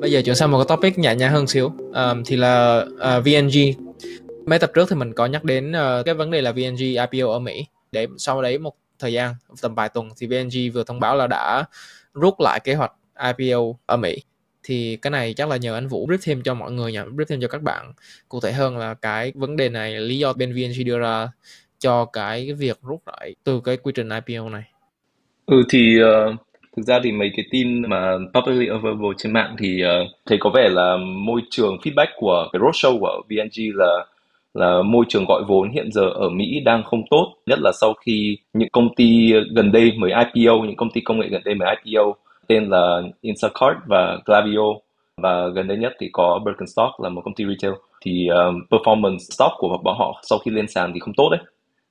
[0.00, 1.72] Bây giờ chuyển sang một cái topic nhẹ nhàng hơn xíu.
[1.94, 3.84] Um, thì là ờ, uh, VNG
[4.46, 7.32] mấy tập trước thì mình có nhắc đến uh, cái vấn đề là VNG IPO
[7.32, 7.66] ở Mỹ.
[7.92, 11.26] Để sau đấy một thời gian tầm vài tuần thì VNG vừa thông báo là
[11.26, 11.64] đã
[12.14, 12.92] rút lại kế hoạch
[13.38, 14.22] IPO ở Mỹ.
[14.62, 17.24] Thì cái này chắc là nhờ anh Vũ brief thêm cho mọi người nhỉ brief
[17.28, 17.92] thêm cho các bạn
[18.28, 21.28] cụ thể hơn là cái vấn đề này lý do bên VNG đưa ra
[21.80, 24.62] cho cái việc rút lại từ cái quy trình IPO này?
[25.46, 26.34] Ừ thì uh,
[26.76, 30.50] thực ra thì mấy cái tin mà publicly available trên mạng thì uh, thấy có
[30.54, 34.06] vẻ là môi trường feedback của cái roadshow của VNG là
[34.54, 37.94] là môi trường gọi vốn hiện giờ ở Mỹ đang không tốt, nhất là sau
[37.94, 41.54] khi những công ty gần đây mới IPO, những công ty công nghệ gần đây
[41.54, 42.14] mới IPO
[42.46, 44.74] tên là Instacart và Glavio
[45.16, 47.74] và gần đây nhất thì có Birkenstock là một công ty retail.
[48.02, 51.40] Thì um, performance stock của bọn họ sau khi lên sàn thì không tốt đấy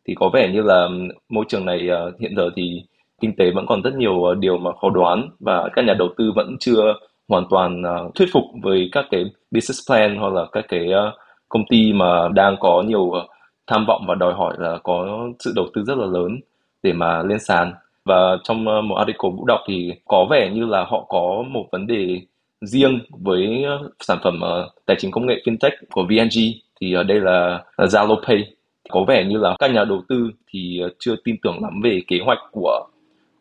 [0.09, 0.87] thì có vẻ như là
[1.29, 2.83] môi trường này uh, hiện giờ thì
[3.21, 6.09] kinh tế vẫn còn rất nhiều uh, điều mà khó đoán và các nhà đầu
[6.17, 6.93] tư vẫn chưa
[7.27, 11.13] hoàn toàn uh, thuyết phục với các cái business plan hoặc là các cái uh,
[11.49, 13.23] công ty mà đang có nhiều uh,
[13.67, 16.39] tham vọng và đòi hỏi là có sự đầu tư rất là lớn
[16.83, 17.73] để mà lên sàn.
[18.05, 21.65] Và trong uh, một article vũ đọc thì có vẻ như là họ có một
[21.71, 22.21] vấn đề
[22.61, 26.39] riêng với uh, sản phẩm uh, tài chính công nghệ fintech của VNG
[26.81, 28.58] thì ở đây là, là Zalo Pay
[28.89, 32.01] có vẻ như là các nhà đầu tư thì ờ, chưa tin tưởng lắm về
[32.07, 32.87] kế hoạch của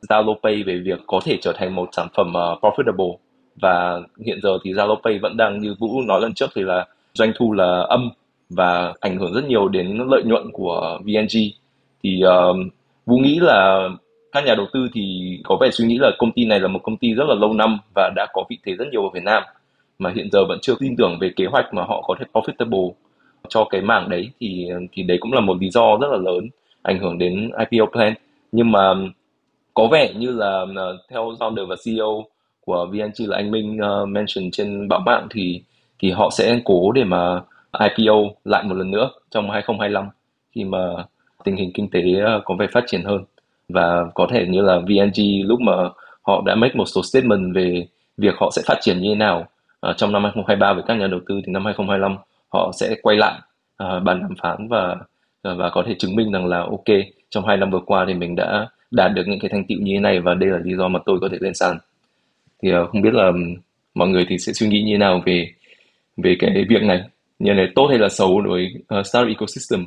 [0.08, 3.16] Zalo Pay về việc có thể trở thành một sản phẩm uh, profitable.
[3.60, 6.86] Và hiện giờ thì Zalo Pay vẫn đang như Vũ nói lần trước thì là
[7.14, 8.10] doanh thu là âm
[8.50, 11.38] và ảnh hưởng rất nhiều đến lợi nhuận của VNG
[12.02, 12.56] thì uh,
[13.06, 13.88] Vũ nghĩ là
[14.32, 16.80] các nhà đầu tư thì có vẻ suy nghĩ là công ty này là một
[16.82, 19.22] công ty rất là lâu năm và đã có vị thế rất nhiều ở Việt
[19.24, 19.42] Nam
[19.98, 22.92] mà hiện giờ vẫn chưa tin tưởng về kế hoạch mà họ có thể profitable
[23.48, 26.48] cho cái mảng đấy thì thì đấy cũng là một lý do rất là lớn
[26.82, 28.14] ảnh hưởng đến IPO plan.
[28.52, 28.94] Nhưng mà
[29.74, 32.24] có vẻ như là ờ, theo founder và CEO
[32.66, 35.62] của VNG là anh Minh uh, mention trên báo mạng thì
[35.98, 37.40] thì họ sẽ cố để mà
[37.80, 40.08] IPO lại một lần nữa trong 2025
[40.52, 40.78] khi mà
[41.44, 43.24] tình hình kinh tế ờ, có vẻ phát triển hơn.
[43.68, 45.72] Và có thể như là VNG lúc mà
[46.22, 49.46] họ đã make một số statement về việc họ sẽ phát triển như thế nào
[49.90, 52.16] uh, trong năm 2023 với các nhà đầu tư thì năm 2025
[52.48, 53.40] họ sẽ quay lại
[53.84, 54.96] uh, bàn đàm phán và
[55.42, 56.96] à, và có thể chứng minh rằng là ok
[57.30, 59.94] trong hai năm vừa qua thì mình đã đạt được những cái thành tựu như
[59.94, 61.78] thế này và đây là lý do mà tôi có thể lên sàn.
[62.62, 63.32] Thì uh, không biết là
[63.94, 65.52] mọi người thì sẽ suy nghĩ như thế nào về
[66.16, 67.02] về cái việc này?
[67.38, 69.86] Như này tốt hay là xấu đối với uh, startup ecosystem?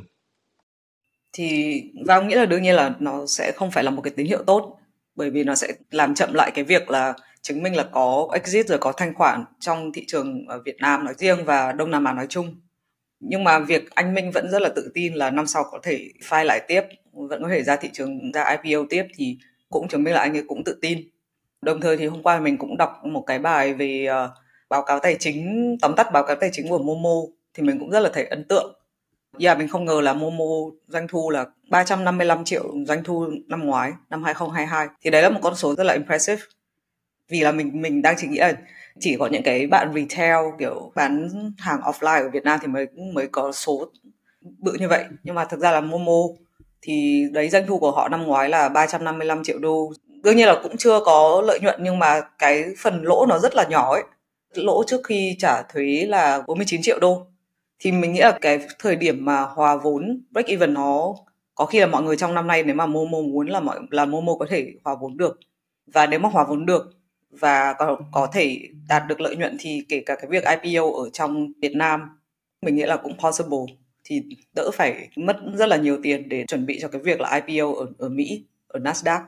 [1.32, 4.26] Thì Giao nghĩ là đương nhiên là nó sẽ không phải là một cái tín
[4.26, 4.78] hiệu tốt
[5.16, 8.68] bởi vì nó sẽ làm chậm lại cái việc là chứng minh là có exit
[8.68, 12.04] rồi có thanh khoản trong thị trường ở Việt Nam nói riêng và Đông Nam
[12.04, 12.56] Á nói chung.
[13.20, 16.08] Nhưng mà việc anh Minh vẫn rất là tự tin là năm sau có thể
[16.28, 19.38] file lại tiếp, vẫn có thể ra thị trường ra IPO tiếp thì
[19.70, 21.08] cũng chứng minh là anh ấy cũng tự tin.
[21.62, 24.30] Đồng thời thì hôm qua mình cũng đọc một cái bài về uh,
[24.68, 27.14] báo cáo tài chính tóm tắt báo cáo tài chính của Momo
[27.54, 28.82] thì mình cũng rất là thấy ấn tượng
[29.38, 33.92] Yeah, mình không ngờ là Momo doanh thu là 355 triệu doanh thu năm ngoái,
[34.10, 34.88] năm 2022.
[35.02, 36.42] Thì đấy là một con số rất là impressive.
[37.32, 38.52] Vì là mình mình đang chỉ nghĩ là
[39.00, 42.86] chỉ có những cái bạn retail, kiểu bán hàng offline ở Việt Nam thì mới
[43.14, 43.90] mới có số
[44.58, 45.04] bự như vậy.
[45.22, 46.22] Nhưng mà thực ra là Momo
[46.82, 49.92] thì đấy, doanh thu của họ năm ngoái là 355 triệu đô.
[50.24, 53.54] Đương nhiên là cũng chưa có lợi nhuận, nhưng mà cái phần lỗ nó rất
[53.54, 54.02] là nhỏ ấy.
[54.54, 57.26] Lỗ trước khi trả thuế là 49 triệu đô
[57.78, 61.14] thì mình nghĩ là cái thời điểm mà hòa vốn break even nó,
[61.54, 64.04] có khi là mọi người trong năm nay nếu mà Momo muốn là mọi, là
[64.04, 65.38] Momo có thể hòa vốn được
[65.86, 67.01] và nếu mà hòa vốn được
[67.32, 71.10] và có, có thể đạt được lợi nhuận thì kể cả cái việc IPO ở
[71.10, 72.00] trong Việt Nam
[72.62, 74.22] mình nghĩ là cũng possible thì
[74.54, 77.74] đỡ phải mất rất là nhiều tiền để chuẩn bị cho cái việc là IPO
[77.74, 79.20] ở ở Mỹ ở Nasdaq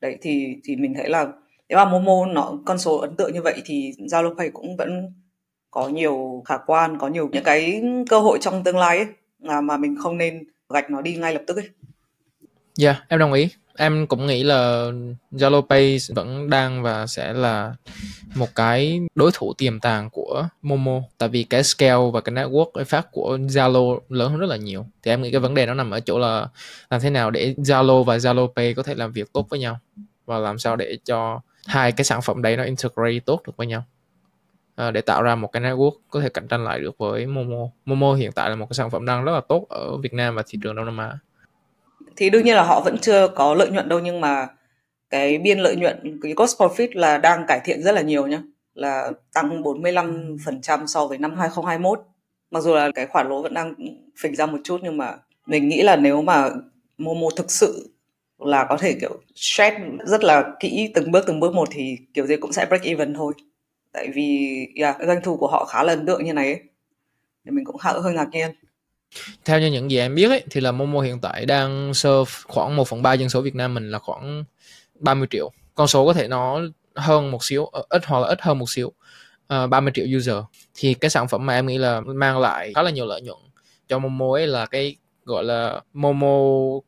[0.00, 1.26] đấy thì thì mình thấy là
[1.68, 5.12] nếu mà Momo nó con số ấn tượng như vậy thì Zalo Pay cũng vẫn
[5.70, 9.06] có nhiều khả quan có nhiều những cái cơ hội trong tương lai ấy
[9.38, 11.68] mà mà mình không nên gạch nó đi ngay lập tức ấy.
[12.74, 13.48] Dạ, yeah, em đồng ý.
[13.80, 14.90] Em cũng nghĩ là
[15.32, 17.74] Zalo Pay vẫn đang và sẽ là
[18.34, 22.72] một cái đối thủ tiềm tàng của Momo tại vì cái scale và cái network
[22.72, 24.86] effect của Zalo lớn hơn rất là nhiều.
[25.02, 26.48] Thì em nghĩ cái vấn đề nó nằm ở chỗ là
[26.90, 29.78] làm thế nào để Zalo và Zalo Pay có thể làm việc tốt với nhau
[30.26, 33.66] và làm sao để cho hai cái sản phẩm đấy nó integrate tốt được với
[33.66, 33.82] nhau
[34.76, 37.68] à, để tạo ra một cái network có thể cạnh tranh lại được với Momo.
[37.84, 40.34] Momo hiện tại là một cái sản phẩm đang rất là tốt ở Việt Nam
[40.34, 41.18] và thị trường Đông Nam Á.
[42.18, 44.48] Thì đương nhiên là họ vẫn chưa có lợi nhuận đâu nhưng mà
[45.10, 48.42] cái biên lợi nhuận cái cost profit là đang cải thiện rất là nhiều nhá.
[48.74, 52.00] Là tăng 45% so với năm 2021
[52.50, 53.74] mặc dù là cái khoản lỗ vẫn đang
[54.22, 56.50] phình ra một chút nhưng mà mình nghĩ là nếu mà
[56.98, 57.90] Momo thực sự
[58.38, 59.76] là có thể kiểu stress
[60.06, 63.14] rất là kỹ từng bước từng bước một thì kiểu gì cũng sẽ break even
[63.14, 63.32] thôi.
[63.92, 66.62] Tại vì yeah, doanh thu của họ khá là ấn tượng như này ấy.
[67.44, 68.50] thì mình cũng hơi ngạc nhiên
[69.44, 72.76] theo như những gì em biết ấy, thì là Momo hiện tại đang serve khoảng
[72.76, 74.44] 1 phần 3 dân số Việt Nam mình là khoảng
[75.00, 75.52] 30 triệu.
[75.74, 76.60] Con số có thể nó
[76.94, 78.92] hơn một xíu ờ, ít hoặc là ít hơn một xíu
[79.46, 80.36] ờ, uh, 30 triệu user.
[80.74, 83.38] Thì cái sản phẩm mà em nghĩ là mang lại khá là nhiều lợi nhuận
[83.88, 86.38] cho Momo ấy là cái gọi là Momo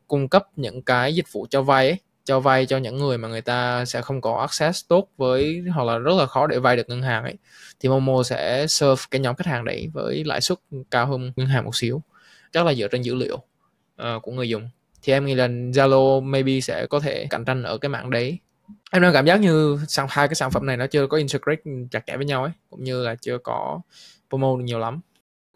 [0.07, 3.27] cung cấp những cái dịch vụ cho vay ấy cho vay cho những người mà
[3.27, 6.75] người ta sẽ không có access tốt với hoặc là rất là khó để vay
[6.75, 7.35] được ngân hàng ấy.
[7.79, 10.57] Thì Momo sẽ serve cái nhóm khách hàng đấy với lãi suất
[10.91, 12.01] cao hơn ngân hàng một xíu
[12.51, 13.35] chắc là dựa trên dữ liệu
[14.01, 14.69] uh, của người dùng.
[15.03, 18.39] Thì em nghĩ là Zalo maybe sẽ có thể cạnh tranh ở cái mạng đấy.
[18.91, 21.61] Em đang cảm giác như sang hai cái sản phẩm này nó chưa có integrate
[21.91, 23.81] chặt chẽ với nhau ấy cũng như là chưa có
[24.29, 24.99] promo nhiều lắm.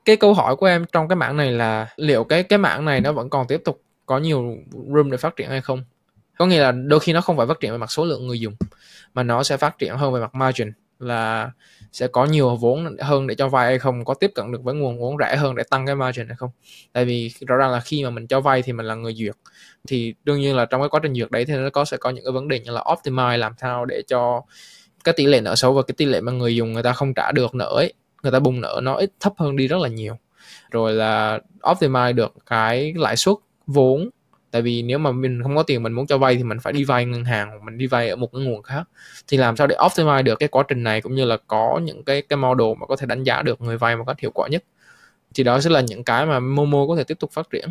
[0.05, 3.01] Cái câu hỏi của em trong cái mảng này là liệu cái cái mảng này
[3.01, 4.55] nó vẫn còn tiếp tục có nhiều
[4.95, 5.83] room để phát triển hay không?
[6.37, 8.39] Có nghĩa là đôi khi nó không phải phát triển về mặt số lượng người
[8.39, 8.55] dùng
[9.13, 11.51] mà nó sẽ phát triển hơn về mặt margin là
[11.91, 14.75] sẽ có nhiều vốn hơn để cho vay hay không, có tiếp cận được với
[14.75, 16.49] nguồn vốn rẻ hơn để tăng cái margin hay không.
[16.93, 19.35] Tại vì rõ ràng là khi mà mình cho vay thì mình là người duyệt,
[19.87, 22.09] thì đương nhiên là trong cái quá trình duyệt đấy thì nó có, sẽ có
[22.09, 24.41] những cái vấn đề như là optimize, làm sao để cho
[25.03, 27.13] cái tỷ lệ nợ xấu và cái tỷ lệ mà người dùng người ta không
[27.13, 29.89] trả được nợ ấy, người ta bùng nợ nó ít, thấp hơn đi rất là
[29.89, 30.17] nhiều.
[30.71, 33.35] Rồi là optimize được cái lãi suất
[33.67, 34.09] vốn
[34.55, 36.73] tại vì nếu mà mình không có tiền mình muốn cho vay thì mình phải
[36.73, 38.83] đi vay ngân hàng mình đi vay ở một cái nguồn khác.
[39.27, 42.03] Thì làm sao để optimize được cái quá trình này cũng như là có những
[42.03, 44.47] cái cái model mà có thể đánh giá được người vay một cách hiệu quả
[44.47, 44.63] nhất.
[45.35, 47.69] Thì đó sẽ là những cái mà Momo có thể tiếp tục phát triển.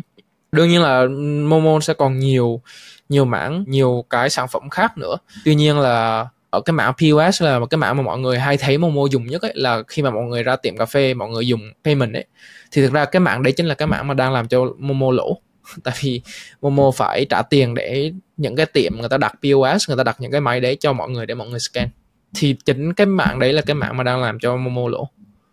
[0.51, 1.05] Đương nhiên là
[1.49, 2.61] Momo sẽ còn nhiều
[3.09, 5.17] nhiều mảng, nhiều cái sản phẩm khác nữa.
[5.45, 8.57] Tuy nhiên là ở cái mảng POS là một cái mảng mà mọi người hay
[8.57, 11.29] thấy Momo dùng nhất ấy, là khi mà mọi người ra tiệm cà phê, mọi
[11.29, 12.25] người dùng payment ấy.
[12.71, 15.11] Thì thực ra cái mảng đấy chính là cái mảng mà đang làm cho Momo
[15.11, 15.39] lỗ.
[15.83, 16.21] tại vì
[16.61, 20.15] Momo phải trả tiền để những cái tiệm người ta đặt POS người ta đặt
[20.19, 21.87] những cái máy đấy cho mọi người để mọi người scan.
[22.35, 25.07] Thì chính cái mạng đấy là cái mạng mà đang làm cho Momo lỗ.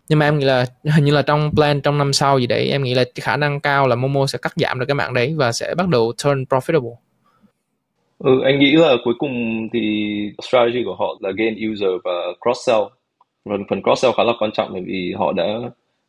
[0.09, 2.69] Nhưng mà em nghĩ là hình như là trong plan trong năm sau gì đấy
[2.69, 5.33] em nghĩ là khả năng cao là Momo sẽ cắt giảm được cái mạng đấy
[5.37, 6.95] và sẽ bắt đầu turn profitable.
[8.19, 9.79] Ừ, anh nghĩ là cuối cùng thì
[10.41, 12.81] strategy của họ là gain user và cross sell.
[13.45, 15.45] Và phần cross sell khá là quan trọng bởi vì họ đã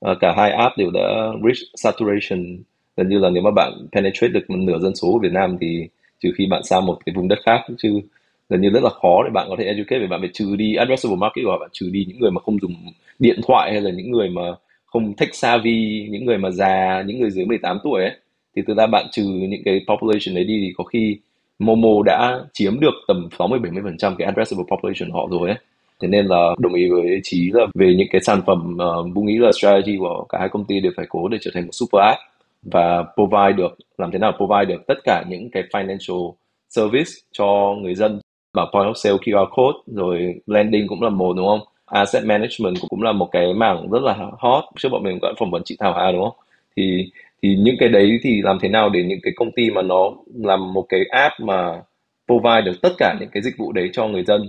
[0.00, 2.62] à, cả hai app đều đã reach saturation
[2.96, 5.56] gần như là nếu mà bạn penetrate được một nửa dân số của Việt Nam
[5.60, 5.88] thì
[6.22, 8.00] trừ khi bạn sang một cái vùng đất khác chứ
[8.48, 10.74] gần như rất là khó để bạn có thể educate về bạn phải trừ đi
[10.74, 12.74] addressable market của bạn trừ đi những người mà không dùng
[13.18, 14.42] điện thoại hay là những người mà
[14.86, 18.12] không thích savvy những người mà già những người dưới 18 tuổi ấy
[18.56, 21.18] thì từ ra bạn trừ những cái population đấy đi thì có khi
[21.58, 25.58] Momo đã chiếm được tầm 60 70% cái addressable population họ rồi ấy.
[26.00, 29.14] Thế nên là đồng ý với Chí là về những cái sản phẩm ờ, uh,
[29.14, 31.64] Vũ nghĩ là strategy của cả hai công ty đều phải cố để trở thành
[31.64, 32.18] một super app
[32.64, 36.32] và provide được, làm thế nào provide được tất cả những cái financial
[36.68, 38.20] service cho người dân.
[38.52, 41.60] Và point of sale QR code, rồi lending cũng là một, đúng không?
[41.86, 44.64] Asset management cũng là một cái mảng rất là hot.
[44.78, 46.36] Trước bọn mình có phỏng vấn chị Thảo Hà, đúng không?
[46.76, 47.10] Thì
[47.42, 50.12] thì những cái đấy thì làm thế nào để những cái công ty mà nó
[50.34, 51.82] làm một cái app mà
[52.26, 54.48] provide được tất cả những cái dịch vụ đấy cho người dân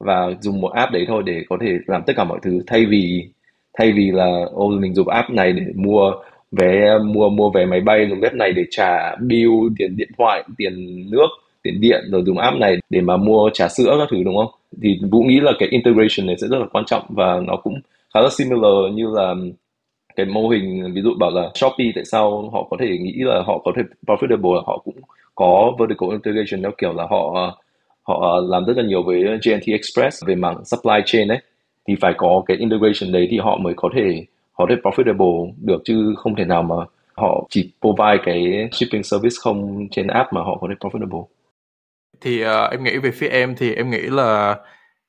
[0.00, 2.86] và dùng một app đấy thôi để có thể làm tất cả mọi thứ thay
[2.86, 3.28] vì
[3.78, 6.12] thay vì là, ô, mình dùng app này để mua
[6.52, 10.08] vé ờ, mua mua vé máy bay dùng web này để trả bill, tiền điện
[10.18, 11.26] thoại, tiền nước,
[11.62, 14.50] tiền điện, rồi dùng app này để mà mua trà sữa các thứ, đúng không?
[14.82, 17.80] Thì vũ nghĩ là cái integration này sẽ rất là quan trọng và nó cũng
[18.14, 19.34] khá là similar như là
[20.16, 23.42] cái mô hình, ví dụ bảo là Shopee tại sao họ có thể nghĩ là
[23.46, 24.96] họ có thể profitable, họ cũng
[25.34, 27.54] có vertical integration theo kiểu là họ
[28.02, 31.38] họ làm rất là nhiều với GNT Express về mảng supply chain ấy.
[31.88, 35.82] Thì phải có cái integration đấy thì họ mới có thể họ thể profitable được
[35.84, 36.76] chứ không thể nào mà
[37.14, 41.24] họ chỉ provide cái shipping service không trên app mà họ có thể profitable.
[42.20, 44.58] Thì uh, em nghĩ về phía em thì em nghĩ là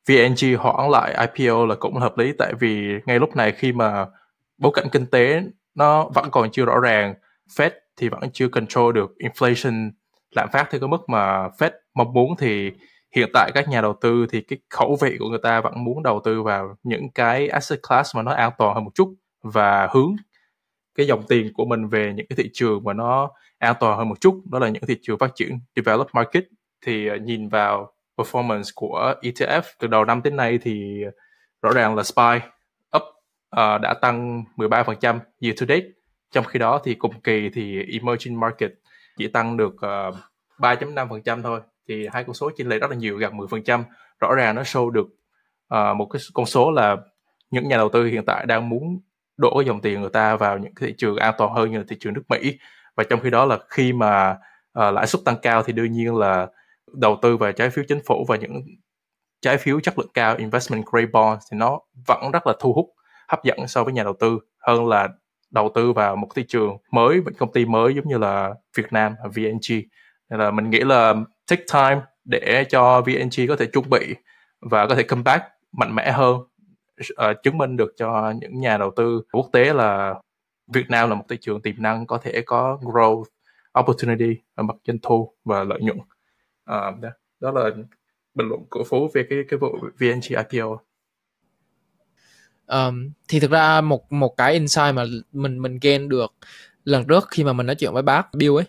[0.07, 2.33] VNG hoãn lại IPO là cũng hợp lý.
[2.37, 4.05] Tại vì ngay lúc này khi mà
[4.57, 5.41] bối cảnh kinh tế
[5.75, 7.13] nó vẫn còn chưa rõ ràng
[7.57, 9.91] Fed thì vẫn chưa control được inflation
[10.35, 12.35] lạm phát theo cái mức mà Fed mong muốn.
[12.37, 12.71] Thì
[13.15, 16.03] hiện tại các nhà đầu tư thì cái khẩu vị của người ta vẫn muốn
[16.03, 19.87] đầu tư vào những cái asset class mà nó an toàn hơn một chút và
[19.91, 20.15] hướng
[20.95, 24.09] cái dòng tiền của mình về những cái thị trường mà nó an toàn hơn
[24.09, 26.43] một chút đó là những thị trường phát triển developed market.
[26.85, 31.03] Thì ờ, nhìn vào performance của ETF từ đầu năm đến nay thì
[31.61, 32.39] rõ ràng là SPY
[32.97, 35.85] up uh, đã tăng 13% year to date.
[36.31, 38.71] Trong khi đó thì cùng kỳ thì emerging market
[39.17, 40.15] chỉ tăng được ờ, uh,
[40.59, 41.61] 3.5% thôi.
[41.87, 43.83] Thì hai con số chênh lệch rất là nhiều gần 10%
[44.19, 45.07] rõ ràng nó show được
[45.75, 46.97] uh, một cái con số là
[47.51, 48.99] những nhà đầu tư hiện tại đang muốn
[49.37, 51.95] đổ dòng tiền người ta vào những thị trường an toàn hơn như là thị
[51.99, 52.57] trường nước Mỹ.
[52.95, 54.31] Và trong khi đó là khi mà
[54.79, 56.47] uh, lãi suất tăng cao thì đương nhiên là
[56.93, 58.61] đầu tư vào trái phiếu chính phủ và những
[59.41, 62.85] trái phiếu chất lượng cao investment grade bond thì nó vẫn rất là thu hút
[63.27, 65.09] hấp dẫn so với nhà đầu tư hơn là
[65.51, 68.93] đầu tư vào một thị trường mới một công ty mới giống như là Việt
[68.93, 69.81] Nam VNG
[70.29, 71.13] nên là mình nghĩ là
[71.49, 74.15] take time để cho VNG có thể chuẩn bị
[74.61, 76.37] và có thể comeback mạnh mẽ hơn
[77.01, 80.15] uh, chứng minh được cho những nhà đầu tư quốc tế là
[80.67, 83.23] Việt Nam là một thị trường tiềm năng có thể có growth
[83.79, 85.97] opportunity ở mặt doanh thu và lợi nhuận.
[85.97, 87.69] Uh, đó, đó là
[88.35, 90.77] bình luận của Phú về cái cái vụ VNG IPO.
[92.67, 96.33] Um, thì thực ra một một cái insight mà mình mình gain được
[96.83, 98.65] lần trước khi mà mình nói chuyện với bác Bill ấy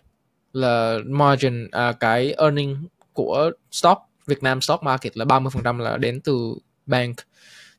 [0.53, 6.21] là margin à, cái earning của stock Việt Nam stock market là 30% là đến
[6.25, 6.55] từ
[6.87, 7.17] bank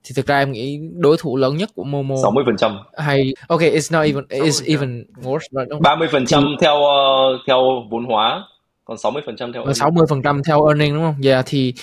[0.05, 3.97] thì thực ra em nghĩ đối thủ lớn nhất của Momo 60% hay ok it's
[3.97, 5.69] not even it's even worse right?
[5.69, 8.43] 30% thì, theo uh, theo vốn hóa
[8.85, 9.73] còn 60% theo earning.
[9.73, 11.15] 60% theo earning đúng không?
[11.19, 11.73] Dạ yeah, thì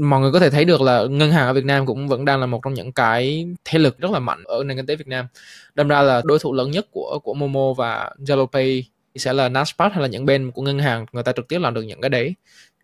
[0.00, 2.40] mọi người có thể thấy được là ngân hàng ở Việt Nam cũng vẫn đang
[2.40, 5.08] là một trong những cái thế lực rất là mạnh ở nền kinh tế Việt
[5.08, 5.26] Nam.
[5.74, 8.82] Đâm ra là đối thủ lớn nhất của của Momo và ZaloPay
[9.16, 11.74] sẽ là Nasdaq hay là những bên của ngân hàng người ta trực tiếp làm
[11.74, 12.34] được những cái đấy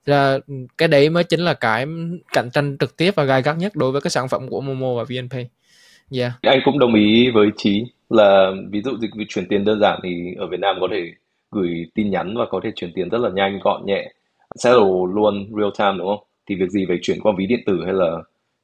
[0.09, 0.39] ra
[0.79, 1.87] cái đấy mới chính là cái
[2.33, 4.95] cạnh tranh trực tiếp và gai gắt nhất đối với các sản phẩm của Momo
[4.95, 5.49] và VNPay.
[6.19, 6.33] Yeah.
[6.43, 10.01] Anh cũng đồng ý với Chí là ví dụ dịch vụ chuyển tiền đơn giản
[10.03, 11.13] thì ở Việt Nam có thể
[11.51, 14.13] gửi tin nhắn và có thể chuyển tiền rất là nhanh gọn nhẹ
[14.57, 16.25] settle luôn real time đúng không?
[16.49, 18.17] Thì việc gì phải chuyển qua ví điện tử hay là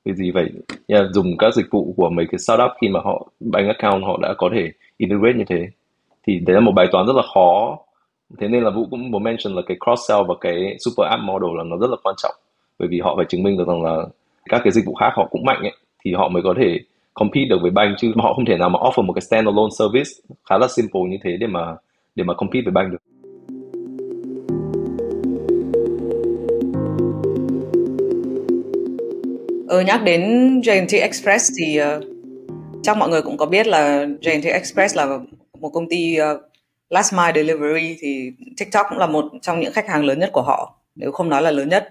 [0.05, 0.47] việc gì phải
[0.87, 4.19] yeah, dùng các dịch vụ của mấy cái startup khi mà họ bank account họ
[4.23, 5.69] đã có thể integrate như thế
[6.27, 7.79] thì đấy là một bài toán rất là khó
[8.39, 11.23] thế nên là vũ cũng muốn mention là cái cross sell và cái super app
[11.23, 12.35] model là nó rất là quan trọng.
[12.79, 13.97] Bởi vì họ phải chứng minh được rằng là
[14.45, 15.73] các cái dịch vụ khác họ cũng mạnh ấy
[16.05, 16.81] thì họ mới có thể
[17.15, 17.99] compete được với bank.
[17.99, 20.11] Chứ họ không thể nào mà offer một cái standalone service
[20.51, 21.77] khá là simple như thế để mà
[22.15, 22.99] để mà compete với bank được.
[29.69, 30.21] Ừ, nhắc đến
[30.61, 32.05] JNT Express thì uh,
[32.83, 35.19] chắc mọi người cũng có biết là JNT Express là
[35.61, 36.54] một công ty uh,
[36.91, 40.43] last mile delivery thì TikTok cũng là một trong những khách hàng lớn nhất của
[40.43, 40.81] họ.
[40.95, 41.91] Nếu không nói là lớn nhất.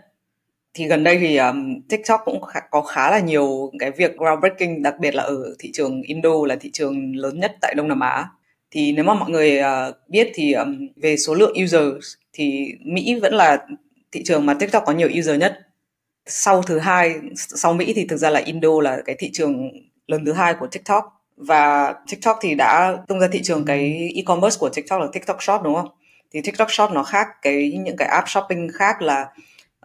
[0.73, 4.82] Thì gần đây thì um, TikTok cũng khá, có khá là nhiều cái việc groundbreaking
[4.82, 7.99] đặc biệt là ở thị trường Indo là thị trường lớn nhất tại Đông Nam
[7.99, 8.29] Á.
[8.71, 13.19] Thì nếu mà mọi người uh, biết thì um, về số lượng users thì Mỹ
[13.21, 13.67] vẫn là
[14.12, 15.60] thị trường mà TikTok có nhiều user nhất.
[16.25, 19.71] Sau thứ hai sau Mỹ thì thực ra là Indo là cái thị trường
[20.08, 24.57] lớn thứ hai của TikTok và TikTok thì đã tung ra thị trường cái e-commerce
[24.59, 25.89] của TikTok là TikTok Shop, đúng không?
[26.31, 29.27] Thì TikTok Shop nó khác cái những cái app shopping khác là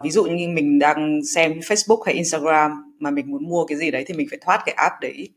[0.03, 3.91] ví dụ như mình đang xem Facebook hay Instagram mà mình muốn mua cái gì
[3.91, 5.29] đấy thì mình phải thoát cái app đấy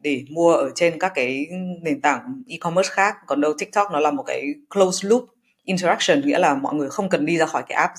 [0.00, 1.46] để mua ở trên các cái
[1.82, 4.44] nền tảng e-commerce khác còn đâu TikTok nó là một cái
[4.74, 5.28] closed loop
[5.64, 7.92] interaction, nghĩa là mọi người không cần đi ra khỏi cái app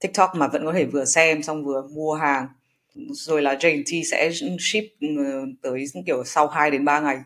[0.00, 2.46] TikTok mà vẫn có thể vừa xem xong vừa mua hàng
[2.94, 5.08] rồi là JNT sẽ ship ừ,
[5.62, 7.18] tới kiểu sau 2 đến 3 ngày.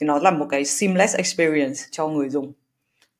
[0.00, 2.52] Thì nó là một cái seamless experience cho người dùng.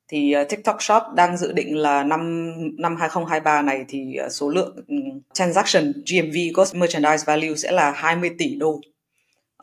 [0.09, 4.49] Thì uh, TikTok Shop đang dự định là năm năm 2023 này thì uh, số
[4.49, 8.81] lượng um, transaction GMV Gross Merchandise Value sẽ là 20 tỷ đô.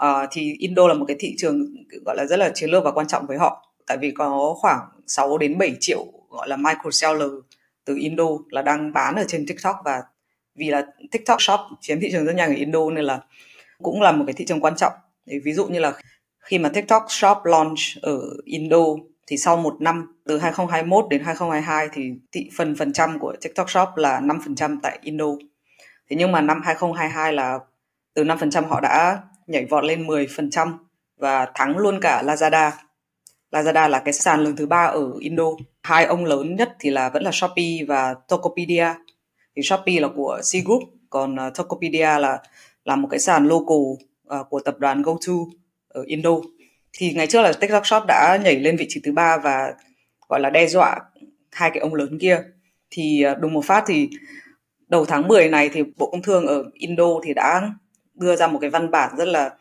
[0.04, 1.76] Uh, thì Indo là một cái thị trường
[2.06, 3.74] gọi là rất là chiến lược và quan trọng với họ.
[3.88, 7.30] Tại vì có khoảng 6 đến 7 triệu gọi là micro seller
[7.86, 10.02] từ Indo là đang bán ở trên TikTok và
[10.58, 13.20] vì là TikTok Shop chiếm thị trường rất nhanh ở Indo nên là
[13.84, 14.94] cũng là một cái thị trường quan trọng.
[15.44, 15.94] Ví dụ như là
[16.40, 18.86] khi mà TikTok Shop launch ở Indo
[19.28, 23.70] thì sau một năm, từ 2021 đến 2022 thì thị phần phần trăm của TikTok
[23.70, 25.26] Shop là 5% tại Indo.
[26.10, 27.60] Thế nhưng mà năm 2022 là
[28.14, 30.78] từ 5% họ đã nhảy vọt lên 10%
[31.18, 32.72] và thắng luôn cả Lazada.
[33.52, 35.44] Lazada là cái sàn lớn thứ ba ở Indo.
[35.84, 38.88] Hai ông lớn nhất thì là vẫn là Shopee và Tokopedia
[39.58, 42.42] thì Shopee là của C Group còn uh, Tokopedia là
[42.86, 45.34] là một cái sàn local uh, của tập đoàn GoTo
[45.88, 46.32] ở Indo.
[46.94, 49.74] Thì ngày trước là TikTok Shop đã nhảy lên vị trí thứ ba và
[50.30, 51.00] gọi là đe dọa
[51.52, 52.44] hai cái ông lớn kia.
[52.90, 54.10] Thì uh, đùng một phát thì
[54.88, 57.72] đầu tháng 10 này thì Bộ Công Thương ở Indo thì đã
[58.14, 59.52] đưa ra một cái văn bản rất là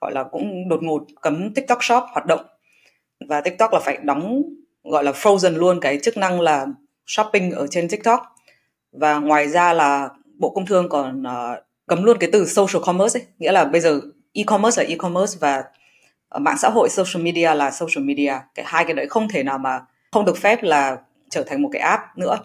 [0.00, 2.46] gọi là cũng đột ngột cấm TikTok Shop hoạt động.
[3.28, 4.42] Và TikTok là phải đóng
[4.84, 6.66] gọi là frozen luôn cái chức năng là
[7.06, 8.37] shopping ở trên TikTok
[8.98, 13.20] và ngoài ra là Bộ Công Thương còn uh, cấm luôn cái từ social commerce
[13.20, 13.26] ấy.
[13.38, 14.00] nghĩa là bây giờ
[14.32, 15.64] e-commerce là e-commerce và
[16.28, 18.32] ờ, mạng xã hội social media là social media.
[18.54, 19.80] Cái hai cái đấy không thể nào mà
[20.12, 20.96] không được phép là
[21.30, 22.38] trở thành một cái app nữa.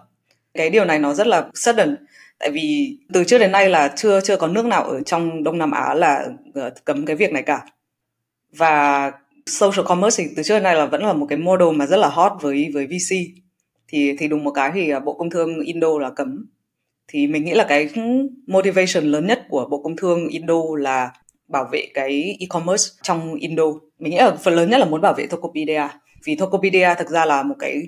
[0.54, 1.96] Cái điều này nó rất là sudden.
[2.40, 5.58] Tại vì từ trước đến nay là chưa chưa có nước nào ở trong Đông
[5.58, 7.66] Nam Á là ờ, cấm cái việc này cả.
[8.58, 9.12] Và
[9.46, 11.98] social commerce thì từ trước đến nay là vẫn là một cái model mà rất
[11.98, 13.43] là hot với với VC
[13.94, 16.46] thì thì đúng một cái thì à, Bộ Công Thương Indo là cấm
[17.08, 17.90] thì mình nghĩ là cái
[18.48, 21.12] motivation lớn nhất của Bộ Công Thương Indo là
[21.48, 23.64] bảo vệ cái e-commerce trong Indo.
[24.00, 25.88] Mình nghĩ là phần lớn nhất là muốn bảo vệ Tokopedia.
[26.26, 27.84] Vì Tokopedia thực ra là một cái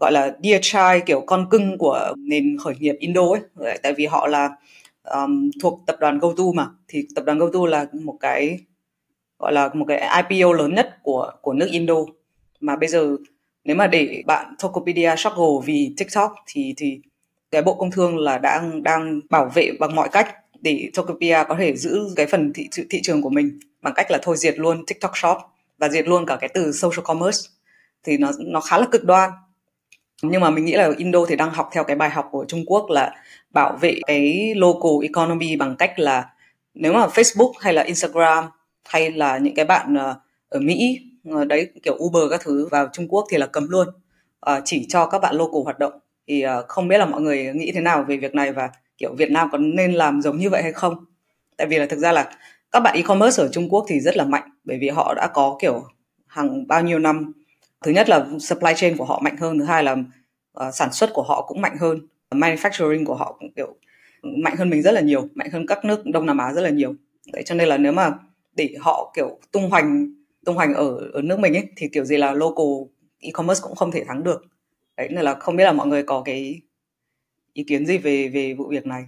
[0.00, 3.76] gọi là dear child kiểu con cưng của nền khởi nghiệp Indo ấy.
[3.82, 4.50] Tại vì họ là
[5.04, 6.66] um, thuộc tập đoàn GoTo mà.
[6.88, 8.58] Thì tập đoàn GoTo là một cái
[9.38, 11.96] gọi là một cái IPO lớn nhất của của nước Indo.
[12.60, 13.16] Mà bây giờ
[13.66, 17.00] nếu mà để bạn Tokopedia struggle vì TikTok thì thì
[17.50, 21.56] cái bộ công thương là đang đang bảo vệ bằng mọi cách để Tokopedia có
[21.58, 24.86] thể giữ cái phần thị thị trường của mình bằng cách là thôi diệt luôn
[24.86, 25.36] TikTok Shop
[25.78, 27.38] và diệt luôn cả cái từ social commerce
[28.04, 29.30] thì nó nó khá là cực đoan.
[30.22, 32.64] Nhưng mà mình nghĩ là Indo thì đang học theo cái bài học của Trung
[32.66, 33.14] Quốc là
[33.50, 36.28] bảo vệ cái local economy bằng cách là
[36.74, 38.44] nếu mà Facebook hay là Instagram
[38.88, 40.14] hay là những cái bạn ờ,
[40.48, 43.88] ở Mỹ Ờ, đấy kiểu Uber các thứ vào Trung Quốc thì là cấm luôn.
[44.50, 45.92] Uh, chỉ cho các bạn local hoạt động.
[46.28, 49.14] Thì uh, không biết là mọi người nghĩ thế nào về việc này và kiểu
[49.18, 51.04] Việt Nam có nên làm giống như vậy hay không?
[51.56, 52.36] Tại vì là thực ra là
[52.72, 55.56] các bạn e-commerce ở Trung Quốc thì rất là mạnh bởi vì họ đã có
[55.60, 55.84] kiểu
[56.26, 57.32] hàng bao nhiêu năm.
[57.84, 61.10] Thứ nhất là supply chain của họ mạnh hơn thứ hai là uh, sản xuất
[61.14, 61.98] của họ cũng mạnh hơn.
[62.30, 63.76] Manufacturing của họ cũng kiểu
[64.22, 66.70] mạnh hơn mình rất là nhiều mạnh hơn các nước Đông Nam Á rất là
[66.70, 66.94] nhiều.
[67.32, 68.12] Đấy cho nên là nếu mà
[68.54, 70.15] để họ kiểu tung hoành
[70.46, 72.66] tung hoành ở ở nước mình ấy thì kiểu gì là local
[73.20, 74.44] e-commerce cũng không thể thắng được.
[74.96, 76.60] Đấy nên là không biết là mọi người có cái
[77.52, 79.04] ý kiến gì về về vụ việc này.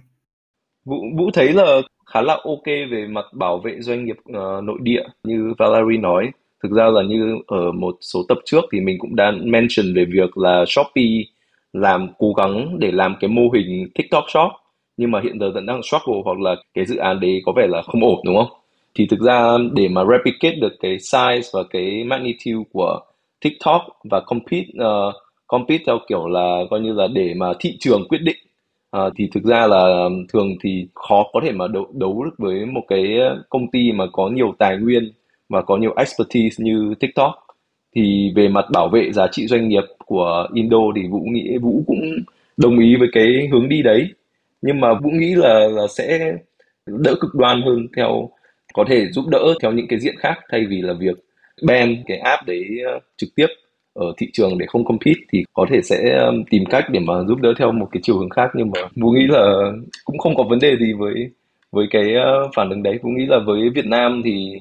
[0.85, 4.77] Vũ vũ thấy là khá là ok về mặt bảo vệ doanh nghiệp uh, nội
[4.81, 6.31] địa như Valerie nói.
[6.63, 10.05] Thực ra là như ở một số tập trước thì mình cũng đã mention về
[10.05, 11.23] việc là Shopee
[11.73, 14.51] làm cố gắng để làm cái mô hình TikTok Shop
[14.97, 17.67] nhưng mà hiện giờ vẫn đang struggle hoặc là cái dự án đấy có vẻ
[17.67, 18.58] là không ổn đúng không?
[18.95, 22.99] Thì thực ra để mà replicate được cái size và cái magnitude của
[23.41, 25.15] TikTok và compete uh,
[25.47, 28.37] compete theo kiểu là coi như là để mà thị trường quyết định
[28.97, 32.65] uh, thì thực ra là thường thì khó có thể mà đấu, đấu được với
[32.65, 33.17] một cái
[33.49, 35.11] công ty mà có nhiều tài nguyên
[35.49, 37.33] và có nhiều expertise như TikTok.
[37.95, 41.83] Thì về mặt bảo vệ giá trị doanh nghiệp của Indo thì Vũ nghĩ Vũ
[41.87, 41.99] cũng
[42.57, 44.07] đồng ý với cái hướng đi đấy.
[44.61, 46.35] Nhưng mà Vũ nghĩ là là sẽ
[46.85, 48.29] đỡ cực đoan hơn theo
[48.73, 51.17] có thể giúp đỡ theo những cái diện khác thay vì là việc
[51.61, 53.47] ban cái app đấy ờ, trực tiếp
[53.93, 57.13] ở thị trường để không compete thì có thể sẽ ờ, tìm cách để mà
[57.27, 58.49] giúp đỡ theo một cái chiều hướng khác.
[58.53, 59.71] Nhưng mà Vũ nghĩ là
[60.05, 61.29] cũng không có vấn đề gì với
[61.71, 62.99] với cái ờ, phản ứng đấy.
[63.01, 64.59] Vũ nghĩ là với Việt Nam thì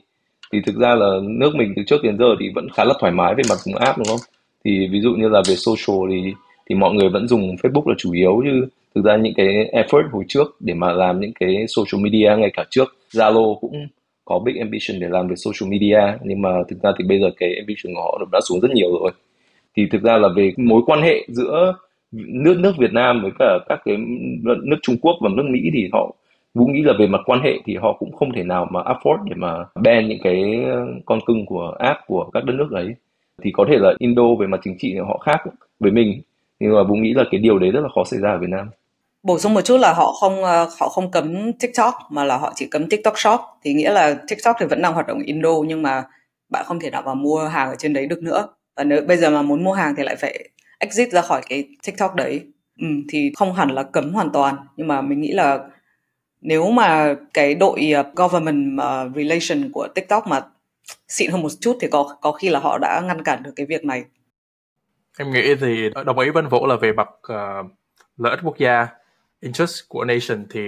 [0.52, 3.12] thì thực ra là nước mình từ trước đến giờ thì vẫn khá là thoải
[3.12, 4.20] mái về mặt app, đúng không?
[4.64, 6.32] Thì ví dụ như là về social thì
[6.68, 8.42] thì mọi người vẫn dùng Facebook là chủ yếu.
[8.44, 12.36] Chứ thực ra những cái effort hồi trước để mà làm những cái social media,
[12.38, 13.88] ngay cả trước Zalo cũng
[14.28, 17.30] có big ambition để làm về social media, nhưng mà thực ra thì bây giờ
[17.36, 19.10] cái ambition của họ đã xuống rất nhiều rồi.
[19.76, 21.74] Thì thực ra là về mối quan hệ giữa
[22.12, 23.96] nước nước Việt Nam với cả các cái
[24.62, 26.14] nước Trung Quốc và nước Mỹ thì họ
[26.54, 29.24] Vũ nghĩ là về mặt quan hệ thì họ cũng không thể nào mà afford
[29.24, 32.94] để mà ban những cái uh, con cưng của app của các đất nước ấy.
[33.42, 35.40] Thì có thể là Indo về mặt chính trị thì họ khác
[35.80, 36.20] với mình.
[36.60, 38.50] Nhưng mà Vũ nghĩ là cái điều đấy rất là khó xảy ra ở Việt
[38.50, 38.66] Nam
[39.22, 42.52] bổ sung một chút là họ không ờ, họ không cấm TikTok mà là họ
[42.56, 43.40] chỉ cấm TikTok Shop.
[43.62, 46.04] Thì nghĩa là TikTok thì vẫn đang hoạt động Indo nhưng mà
[46.48, 48.48] bạn không thể nào mà mua hàng ở trên đấy được nữa.
[48.76, 50.48] Và nếu bây giờ mà muốn mua hàng thì lại phải
[50.78, 52.40] exit ra khỏi cái TikTok đấy.
[52.80, 55.58] Ừ, thì không hẳn là cấm hoàn toàn nhưng mà mình nghĩ là
[56.40, 60.40] nếu mà cái đội ờ, government uh, relation của TikTok mà
[61.08, 63.66] xịn hơn một chút thì có có khi là họ đã ngăn cản được cái
[63.66, 64.04] việc này.
[65.18, 67.70] Em nghĩ thì đồng ý với anh Vũ là về mặt uh,
[68.16, 68.88] lợi ích quốc gia
[69.40, 70.60] interest của nation thì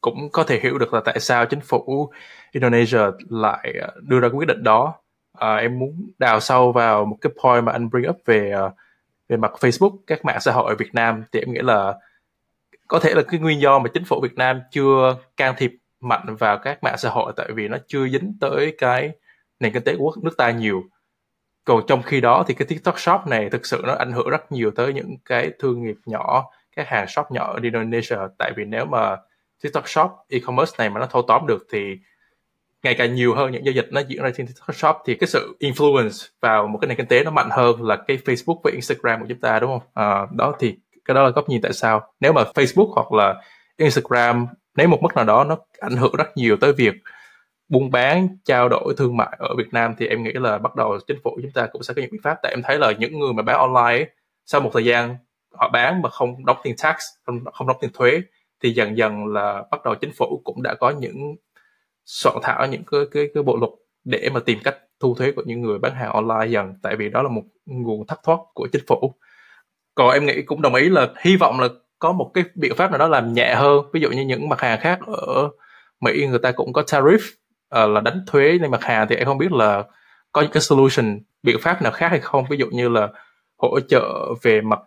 [0.00, 2.12] cũng có thể hiểu được là tại sao chính phủ
[2.52, 4.94] Indonesia lại ờ, đưa ra quyết định đó.
[5.38, 8.70] À, em muốn đào sâu vào một cái point mà anh bring up về ờ,
[9.28, 11.24] về mặt Facebook, các mạng xã hội ở Việt Nam.
[11.32, 11.94] Thì em nghĩ là
[12.88, 16.36] có thể là cái nguyên do mà chính phủ Việt Nam chưa can thiệp mạnh
[16.36, 19.10] vào các mạng xã hội tại vì nó chưa dính tới cái
[19.60, 20.82] nền kinh tế của nước ta nhiều.
[21.64, 24.52] Còn trong khi đó thì cái TikTok Shop này thực sự nó ảnh hưởng rất
[24.52, 28.16] nhiều tới những cái thương nghiệp nhỏ các hàng shop nhỏ ở Indonesia.
[28.38, 29.16] Tại vì nếu mà
[29.62, 31.96] TikTok Shop e-commerce này mà nó thâu tóm được thì
[32.82, 35.28] ngày càng nhiều hơn những giao dịch nó diễn ra trên TikTok Shop thì cái
[35.28, 38.70] sự influence vào một cái nền kinh tế nó mạnh hơn là cái Facebook và
[38.70, 39.88] Instagram của chúng ta đúng không?
[39.94, 42.12] À, đó thì cái đó là góc nhìn tại sao.
[42.20, 43.42] Nếu mà Facebook hoặc là
[43.76, 44.46] Instagram
[44.76, 46.94] nếu một mức nào đó nó ảnh hưởng rất nhiều tới việc
[47.68, 50.98] buôn bán trao đổi thương mại ở Việt Nam thì em nghĩ là bắt đầu
[51.06, 52.38] chính phủ chúng ta cũng sẽ có những biện pháp.
[52.42, 54.06] Tại em thấy là những người mà bán online ấy,
[54.46, 55.16] sau một thời gian
[55.54, 56.96] họ bán mà không đóng tiền tax
[57.26, 58.20] không, không đóng tiền thuế
[58.62, 61.36] thì dần dần là bắt đầu chính phủ cũng đã có những
[62.04, 63.70] soạn thảo những cái cái, cái bộ luật
[64.04, 67.08] để mà tìm cách thu thuế của những người bán hàng online dần tại vì
[67.08, 69.14] đó là một nguồn thất thoát của chính phủ.
[69.94, 72.90] Còn em nghĩ cũng đồng ý là hy vọng là có một cái biện pháp
[72.90, 73.84] nào đó làm nhẹ hơn.
[73.92, 75.48] Ví dụ như những mặt hàng khác ở
[76.00, 77.18] Mỹ người ta cũng có tariff
[77.84, 79.84] uh, là đánh thuế lên mặt hàng thì em không biết là
[80.32, 82.44] có những cái solution biện pháp nào khác hay không.
[82.50, 83.08] Ví dụ như là
[83.56, 84.78] hỗ trợ về mặt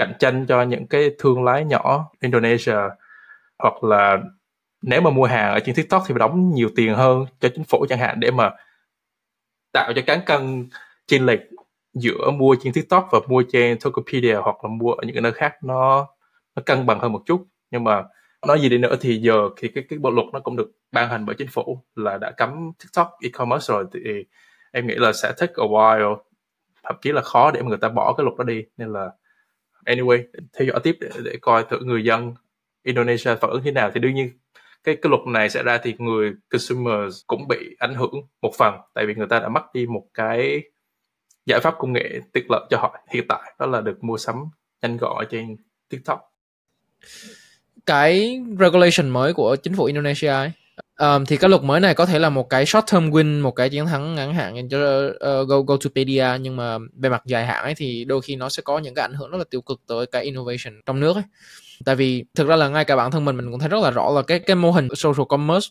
[0.00, 2.76] cạnh tranh cho những cái thương lái nhỏ Indonesia.
[3.58, 4.18] Hoặc là
[4.82, 7.64] nếu mà mua hàng ở trên TikTok thì phải đóng nhiều tiền hơn cho chính
[7.64, 8.50] phủ chẳng hạn để mà
[9.72, 10.68] tạo cho cán cân
[11.06, 11.40] chênh lệch
[11.94, 15.32] giữa mua trên TikTok và mua trên Tokopedia hoặc là mua ở những cái nơi
[15.32, 16.06] khác nó
[16.56, 17.46] nó cân bằng hơn một chút.
[17.70, 18.04] Nhưng mà
[18.46, 21.08] nói gì đi nữa thì giờ thì cái cái bộ luật nó cũng được ban
[21.08, 23.84] hành bởi chính phủ là đã cấm TikTok e-commerce rồi.
[23.92, 24.24] Thì
[24.72, 26.16] em nghĩ là sẽ take a while,
[26.84, 28.64] thậm chí là khó để mà người ta bỏ cái luật đó đi.
[28.76, 29.10] Nên là
[29.84, 30.22] anyway
[30.58, 32.34] theo dõi tiếp để, để coi thử người dân
[32.82, 33.90] Indonesia phản ứng thế nào.
[33.94, 34.30] Thì đương nhiên
[34.84, 38.12] cái cái luật này sẽ ra thì người consumers cũng bị ảnh hưởng
[38.42, 38.74] một phần.
[38.94, 40.62] Tại vì người ta đã mất đi một cái
[41.46, 44.36] giải pháp công nghệ tiện lợi cho họ hiện tại đó là được mua sắm
[44.82, 45.56] nhanh gọn trên
[45.88, 46.20] TikTok.
[47.86, 50.52] Cái regulation mới của chính phủ Indonesia ấy,
[51.00, 53.50] um, thì cái luật mới này có thể là một cái short term win một
[53.50, 57.64] cái chiến thắng ngắn hạn cho uh, Go GoTopedia nhưng mà về mặt dài hạn
[57.64, 59.80] ấy thì đôi khi nó sẽ có những cái ảnh hưởng rất là tiêu cực
[59.86, 61.24] tới cái innovation trong nước ấy.
[61.84, 63.90] Tại vì thực ra là ngay cả bản thân mình mình cũng thấy rất là
[63.90, 65.68] rõ là cái cái mô hình social commerce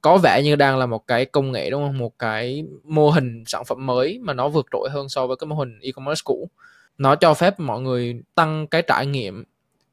[0.00, 1.98] có vẻ như đang là một cái công nghệ đúng không?
[1.98, 5.48] Một cái mô hình sản phẩm mới mà nó vượt trội hơn so với cái
[5.48, 6.50] mô hình e-commerce cũ.
[6.98, 9.44] Nó cho phép mọi người tăng cái trải nghiệm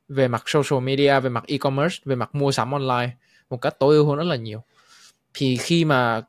[0.08, 3.10] về mặt social media về mặt e-commerce về mặt mua sắm online
[3.50, 4.64] một cách tối ưu hơn rất là nhiều
[5.36, 6.22] thì khi mà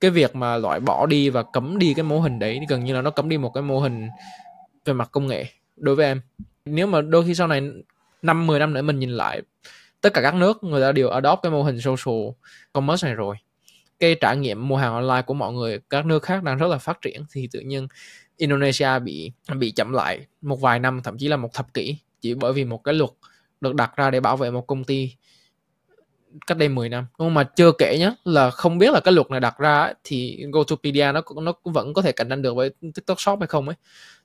[0.00, 2.94] cái việc mà loại bỏ đi và cấm đi cái mô hình đấy gần như
[2.94, 4.08] là nó cấm đi một cái mô hình
[4.84, 6.20] về mặt công nghệ đối với em.
[6.64, 7.62] Nếu mà đôi khi sau này
[8.22, 9.42] năm 10 năm nữa mình nhìn lại,
[10.00, 12.28] tất cả các nước người ta đều adopt cái mô hình social
[12.72, 13.36] commerce này rồi.
[13.98, 16.78] Cái trải nghiệm mua hàng online của mọi người, các nước khác đang rất là
[16.78, 17.88] phát triển thì tự nhiên
[18.36, 22.34] Indonesia bị bị chậm lại một vài năm, thậm chí là một thập kỷ chỉ
[22.34, 23.10] bởi vì một cái luật
[23.60, 25.14] được đặt ra để bảo vệ một công ty
[26.46, 27.06] cách đây 10 năm.
[27.18, 30.44] Nhưng mà chưa kể nhé là không biết là cái luật này đặt ra thì
[30.52, 33.76] Gotopedia nó nó vẫn có thể cạnh tranh được với TikTok Shop hay không ấy.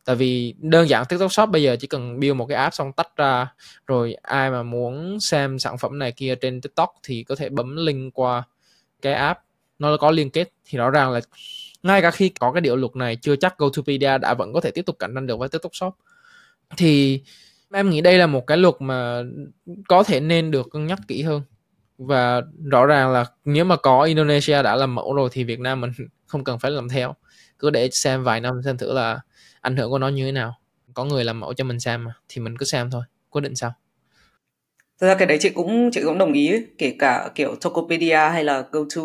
[0.06, 2.92] Tại vì đơn giản TikTok Shop bây giờ chỉ cần build một cái app xong
[2.94, 3.54] tách ra,
[3.88, 7.76] rồi ai mà muốn xem sản phẩm này kia trên TikTok thì có thể bấm
[7.76, 8.44] link qua
[9.02, 9.40] cái app,
[9.80, 10.52] nó có liên kết.
[10.66, 11.22] Thì rõ ràng là
[11.84, 14.72] ngay cả khi có cái điều luật này, chưa chắc Gotopedia đã vẫn có thể
[14.72, 15.96] tiếp tục cạnh tranh được với TikTok Shop.
[16.78, 17.22] Thì
[17.74, 19.24] em nghĩ đây là một cái luật mà
[19.88, 21.42] có thể nên được cân nhắc kỹ hơn
[22.00, 22.42] và
[22.72, 25.92] rõ ràng là nếu mà có Indonesia đã làm mẫu rồi thì Việt Nam mình
[26.28, 27.16] không cần phải làm theo.
[27.60, 29.20] Cứ để xem vài năm xem thử là
[29.62, 30.56] ảnh hưởng của nó như thế nào.
[30.94, 33.04] Có người làm mẫu cho mình xem mà, thì mình cứ xem thôi.
[33.30, 33.74] Quyết định sao
[35.00, 38.44] Thật ra cái đấy chị cũng chị cũng đồng ý, kể cả kiểu Tokopedia hay
[38.44, 39.02] là GoTo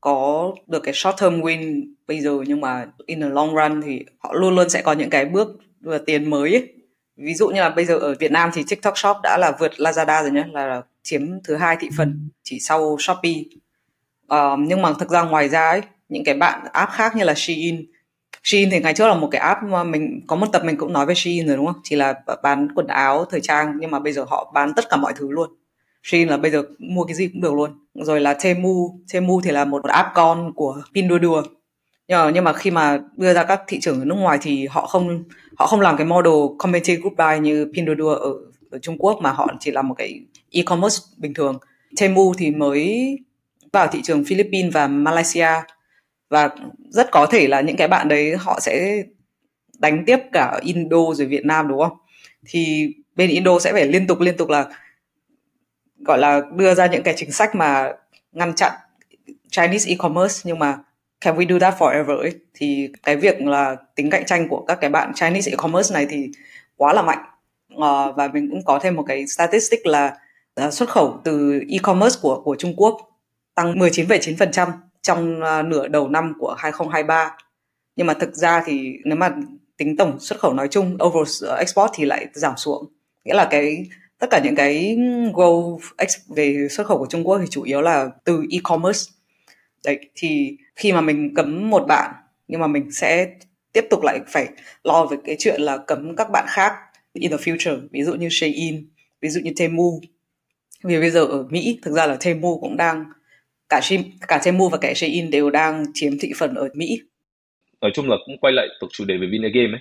[0.00, 4.04] có được cái short term win bây giờ, nhưng mà in the long run thì
[4.18, 5.48] họ luôn luôn sẽ có những cái bước
[5.80, 6.72] và tiền mới ấy.
[7.16, 9.72] ví dụ như là bây giờ ở Việt Nam thì TikTok Shop đã là vượt
[9.76, 12.28] Lazada rồi nhé là chiếm thứ hai thị phần ừ.
[12.42, 13.42] chỉ sau Shopee
[14.34, 17.34] uh, nhưng mà thực ra ngoài ra ấy, những cái bạn app khác như là
[17.36, 17.86] Shein
[18.44, 20.92] Shein thì ngày trước là một cái app mà mình có một tập mình cũng
[20.92, 21.80] nói về Shein rồi đúng không?
[21.82, 24.96] Chỉ là bán quần áo thời trang nhưng mà bây giờ họ bán tất cả
[24.96, 25.50] mọi thứ luôn.
[26.02, 27.70] Shein là bây giờ mua cái gì cũng được luôn.
[27.94, 31.42] Rồi là Temu, Temu thì là một app con của Pinduoduo.
[32.08, 34.66] Nhưng mà, nhưng mà khi mà đưa ra các thị trường ở nước ngoài thì
[34.66, 35.24] họ không
[35.56, 38.30] họ không làm cái model community group buy như Pinduoduo ở,
[38.74, 40.20] ở Trung Quốc mà họ chỉ là một cái
[40.50, 41.58] e-commerce bình thường.
[42.00, 43.18] Temu thì mới
[43.72, 45.48] vào thị trường Philippines và Malaysia
[46.30, 46.50] và
[46.88, 49.02] rất có thể là những cái bạn đấy họ sẽ
[49.78, 51.98] đánh tiếp cả Indo rồi Việt Nam, đúng không?
[52.46, 54.66] Thì bên Indo sẽ phải liên tục liên tục là,
[55.98, 57.92] gọi là, đưa ra những cái chính sách mà
[58.32, 58.72] ngăn chặn
[59.50, 60.78] Chinese e-commerce nhưng mà
[61.20, 62.32] can we do that forever ấy?
[62.54, 66.30] thì cái việc là tính cạnh tranh của các cái bạn Chinese e-commerce này thì
[66.76, 67.24] quá là mạnh
[67.76, 70.16] uh, và mình cũng có thêm một cái statistic là
[70.66, 73.00] uh, xuất khẩu từ e-commerce của của Trung Quốc
[73.54, 74.70] tăng 19,9%
[75.02, 77.36] trong uh, nửa đầu năm của 2023.
[77.96, 79.36] Nhưng mà thực ra thì nếu mà
[79.76, 82.92] tính tổng xuất khẩu nói chung, overall export thì lại giảm xuống.
[83.24, 83.86] Nghĩa là cái
[84.18, 84.96] tất cả những cái
[85.32, 85.78] growth
[86.28, 89.12] về xuất khẩu của Trung Quốc thì chủ yếu là từ e-commerce.
[89.84, 92.10] Đấy thì khi mà mình cấm một bạn
[92.48, 93.26] nhưng mà mình sẽ
[93.72, 94.48] tiếp tục lại phải
[94.84, 96.72] lo về cái chuyện là cấm các bạn khác
[97.20, 98.86] in the future, ví dụ như Shein,
[99.20, 100.00] ví dụ như Temu.
[100.84, 103.04] Vì bây giờ ở Mỹ, thực ra là Temu cũng đang,
[103.68, 103.80] cả
[104.28, 107.00] cả Temu và cả Shein đều đang chiếm thị phần ở Mỹ.
[107.80, 109.80] Nói chung là cũng quay lại tục chủ đề về Vinagame ấy.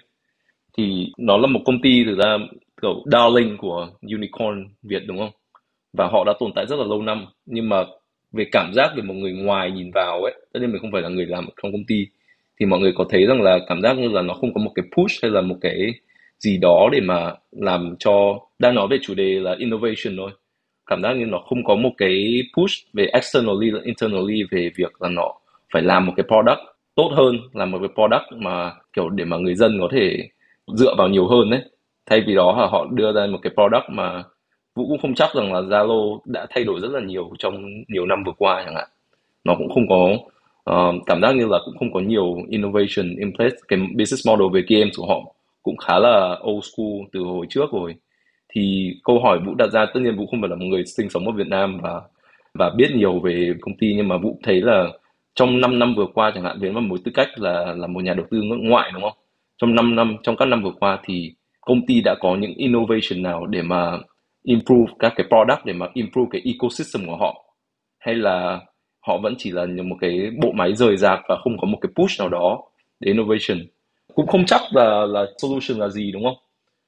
[0.77, 2.37] Thì nó là một công ty, thực ra
[2.81, 5.31] kiểu darling của unicorn Việt, đúng không?
[5.93, 7.25] Và họ đã tồn tại rất là lâu năm.
[7.45, 7.83] Nhưng mà
[8.31, 11.01] về cảm giác về một người ngoài nhìn vào ấy, tất nhiên mình không phải
[11.01, 12.07] là người làm trong công ty,
[12.59, 14.71] thì mọi người có thấy rằng là cảm giác như là nó không có một
[14.75, 15.93] cái push hay là một cái
[16.43, 20.31] gì đó để mà làm cho đang nói về chủ đề là innovation thôi.
[20.85, 25.09] Cảm giác như nó không có một cái push về externally internally về việc là
[25.09, 25.33] nó
[25.73, 26.59] phải làm một cái product
[26.95, 30.29] tốt hơn làm một cái product mà kiểu để mà người dân có thể
[30.67, 31.61] dựa vào nhiều hơn đấy
[32.05, 34.23] thay vì đó là họ đưa ra một cái product mà
[34.75, 38.05] vũ cũng không chắc rằng là zalo đã thay đổi rất là nhiều trong nhiều
[38.05, 38.87] năm vừa qua chẳng hạn.
[39.43, 40.17] Nó cũng không có
[40.71, 43.55] uh, cảm giác như là cũng không có nhiều innovation in place.
[43.67, 45.33] Cái business model về game của họ
[45.63, 47.95] cũng khá là old school từ hồi trước rồi.
[48.55, 51.09] Thì câu hỏi vũ đặt ra, tất nhiên vũ không phải là một người sinh
[51.09, 52.01] sống ở Việt Nam và
[52.53, 54.87] và biết nhiều về công ty, nhưng mà vũ thấy là
[55.35, 58.13] trong 5 năm vừa qua chẳng hạn, với một tư cách là là một nhà
[58.13, 59.17] đầu tư nước ngoại, đúng không?
[59.57, 63.23] Trong 5 năm, trong các năm vừa qua thì công ty đã có những innovation
[63.23, 63.97] nào để mà
[64.43, 67.43] improve các cái product, để mà improve cái ecosystem của họ?
[67.99, 68.59] Hay là
[69.07, 71.91] họ vẫn chỉ là một cái bộ máy rời rạc và không có một cái
[71.95, 72.61] push nào đó
[72.99, 73.57] để innovation?
[74.15, 76.37] Cũng không chắc là là solution là gì đúng không?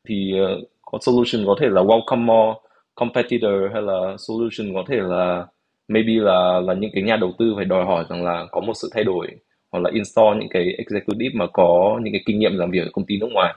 [0.07, 2.59] Thì uh, có solution có thể là welcome more
[2.95, 5.45] competitor hay là solution có thể là
[5.87, 8.73] maybe là là những cái nhà đầu tư phải đòi hỏi rằng là có một
[8.75, 9.27] sự thay đổi
[9.71, 12.89] hoặc là install những cái executive mà có những cái kinh nghiệm làm việc ở
[12.93, 13.53] công ty nước ngoài.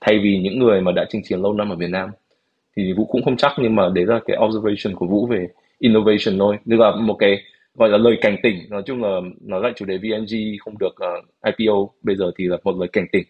[0.00, 2.10] Thay vì những người mà đã chinh chiến lâu năm ở Việt Nam.
[2.76, 5.48] Thì Vũ cũng không chắc nhưng mà đấy là cái observation của Vũ về
[5.78, 6.56] innovation thôi.
[6.70, 7.42] Tức là một cái
[7.76, 10.94] gọi là lời cảnh tỉnh nói chung là nói lại chủ đề VNG không được
[10.96, 11.14] ờ,
[11.48, 13.24] uh, IPO bây giờ thì là một lời cảnh tỉnh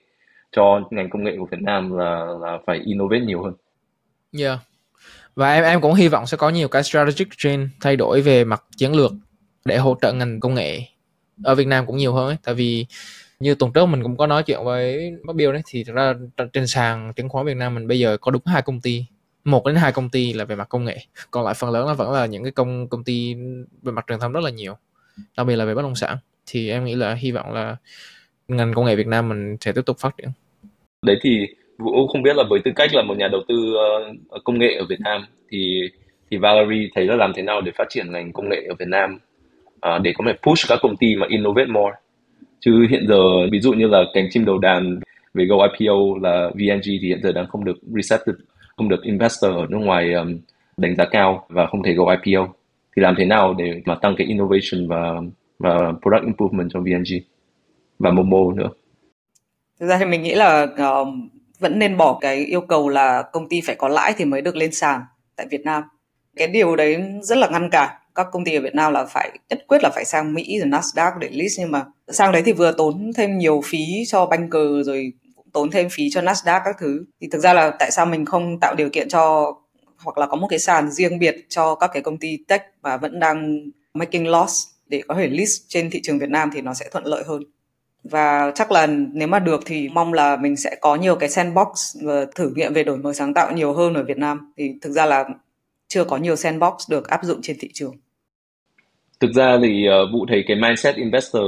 [0.53, 3.55] cho ngành công nghệ của Việt Nam là là phải innovate nhiều hơn.
[4.39, 4.59] Yeah.
[5.35, 8.45] Và em em cũng hy vọng sẽ có nhiều cái strategic change thay đổi về
[8.45, 9.13] mặt chiến lược
[9.65, 10.81] để hỗ trợ ngành công nghệ
[11.45, 12.37] ở Việt Nam cũng nhiều hơn ấy.
[12.45, 12.87] Tại vì
[13.41, 16.15] như tuần trước mình cũng có nói chuyện với bác Bill đấy thì thật ra
[16.53, 19.05] trên sàn chứng khoán Việt Nam mình bây giờ có đúng hai công ty
[19.47, 20.99] một đến hai công ty là về mặt công nghệ
[21.31, 23.35] còn lại phần lớn là vẫn là những cái công công ty
[23.83, 24.77] về mặt truyền thông rất là nhiều
[25.37, 26.17] đặc biệt là về bất động sản.
[26.47, 27.77] Thì em nghĩ là hy vọng là
[28.49, 30.29] ngành công nghệ Việt Nam mình sẽ tiếp tục phát triển.
[31.03, 31.47] Đấy thì
[31.79, 33.75] Vũ không biết là với tư cách là một nhà đầu tư
[34.37, 35.81] uh, công nghệ ở Việt Nam thì
[36.31, 38.89] thì Valerie thấy là làm thế nào để phát triển ngành công nghệ ở Việt
[38.89, 39.19] Nam
[39.77, 41.95] uh, để có thể push các công ty mà innovate more?
[42.61, 43.23] Chứ hiện giờ
[43.53, 45.01] ví dụ như là cánh chim đầu đàn
[45.35, 48.39] về Go IPO là VNG thì hiện giờ đang không được receptive
[48.77, 50.39] không được investor ở nước ngoài um,
[50.77, 52.49] đánh giá cao và không thể go IPO
[52.97, 55.21] thì làm thế nào để mà tăng cái innovation và
[55.59, 57.19] và product improvement cho VNG
[57.99, 58.69] và Momo nữa.
[59.81, 63.49] Thực ra thì mình nghĩ là um, vẫn nên bỏ cái yêu cầu là công
[63.49, 65.01] ty phải có lãi thì mới được lên sàn
[65.37, 65.83] tại Việt Nam.
[66.37, 67.97] Cái điều đấy rất là ngăn cản.
[68.15, 70.69] Các công ty ở Việt Nam là phải nhất quyết là phải sang Mỹ rồi
[70.69, 74.87] Nasdaq để list nhưng mà sang đấy thì vừa tốn thêm nhiều phí cho banker
[74.87, 75.13] rồi
[75.57, 77.05] tốn thêm phí cho Nasdaq các thứ.
[77.21, 79.55] Thì thực ra là tại sao mình không tạo điều kiện cho
[80.05, 82.97] hoặc là có một cái sàn riêng biệt cho các cái công ty tech và
[82.97, 83.59] vẫn đang
[83.95, 87.05] making loss để có thể list trên thị trường Việt Nam thì nó sẽ thuận
[87.07, 87.43] lợi hơn.
[88.05, 91.97] Và chắc là nếu mà được thì mong là mình sẽ có nhiều cái sandbox
[92.03, 94.53] và thử nghiệm về đổi mới sáng tạo nhiều hơn ở Việt Nam.
[94.57, 95.25] Thì thực ra là
[95.89, 97.97] chưa có nhiều sandbox được áp dụng trên thị trường.
[99.21, 101.43] Thực ra thì uh, vụ thấy cái mindset investor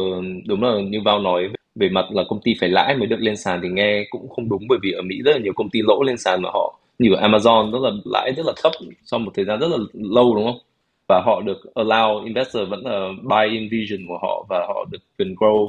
[0.47, 1.43] đúng là như vào nói
[1.79, 4.49] về mặt là công ty phải lãi mới được lên sàn thì nghe cũng không
[4.49, 6.79] đúng, bởi vì ở Mỹ rất là nhiều công ty lỗ lên sàn mà họ,
[6.99, 8.73] như ở Amazon rất là lãi rất là thấp
[9.05, 10.59] sau một thời gian rất là lâu, đúng không?
[11.09, 14.99] Và họ được allow investor vẫn là buy in vision của họ và họ được
[15.19, 15.69] quyền grow,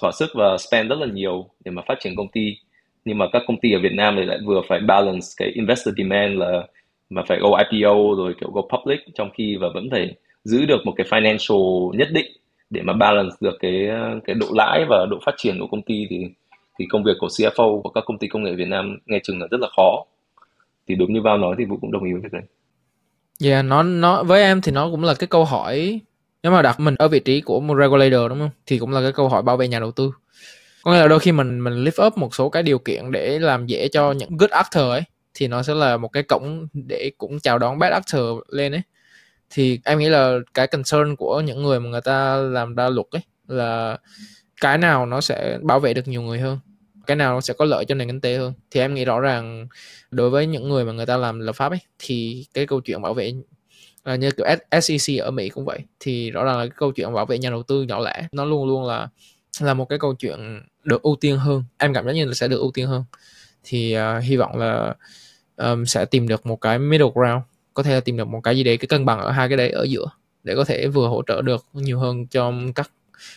[0.00, 2.56] thỏa sức và spend rất là nhiều để mà phát triển công ty.
[3.04, 5.94] Nhưng mà các công ty ở Việt Nam thì lại vừa phải balance cái investor
[5.96, 6.66] demand là,
[7.10, 10.80] mà phải go IPO rồi kiểu go public trong khi và vẫn phải giữ được
[10.84, 12.26] một cái financial nhất định
[12.70, 13.88] để mà balance được cái
[14.24, 16.26] cái độ lãi và độ phát triển của công ty thì
[16.78, 19.40] thì công việc của CFO của các công ty công nghệ Việt Nam nghe chừng
[19.40, 20.04] là rất là khó.
[20.88, 22.42] Thì đúng như Vào nói thì Vũ cũng đồng ý với việc này.
[23.42, 26.00] Yeah, dạ, nó nó với em thì nó cũng là cái câu hỏi
[26.42, 28.50] nếu mà đặt mình ở vị trí của một regulator đúng không?
[28.66, 30.12] Thì cũng là cái câu hỏi bảo vệ nhà đầu tư.
[30.82, 33.38] Có nghĩa là đôi khi mình mình lift up một số cái điều kiện để
[33.38, 35.02] làm dễ cho những good actor ấy
[35.34, 38.82] thì nó sẽ là một cái cổng để cũng chào đón bad actor lên ấy
[39.50, 43.06] thì em nghĩ là cái concern của những người mà người ta làm ra luật
[43.10, 43.98] ấy là
[44.60, 46.58] cái nào nó sẽ bảo vệ được nhiều người hơn?
[47.06, 48.52] Cái nào nó sẽ có lợi cho nền kinh tế hơn?
[48.70, 49.68] Thì em nghĩ rõ ràng
[50.10, 53.02] đối với những người mà người ta làm lập pháp ấy thì cái câu chuyện
[53.02, 53.32] bảo vệ
[54.04, 54.46] là như kiểu
[54.82, 55.78] SEC ở Mỹ cũng vậy.
[56.00, 58.44] Thì rõ ràng là cái câu chuyện bảo vệ nhà đầu tư nhỏ lẻ nó
[58.44, 59.08] luôn luôn là
[59.60, 61.64] là một cái câu chuyện được ưu tiên hơn.
[61.78, 63.04] Em cảm giác như là sẽ được ưu tiên hơn.
[63.64, 64.94] Thì uh, hy vọng là
[65.56, 67.42] um, sẽ tìm được một cái middle ground
[67.80, 69.56] có thể là tìm được một cái gì đấy cái cân bằng ở hai cái
[69.56, 70.06] đấy ở giữa
[70.44, 72.90] để có thể vừa hỗ trợ được nhiều hơn cho các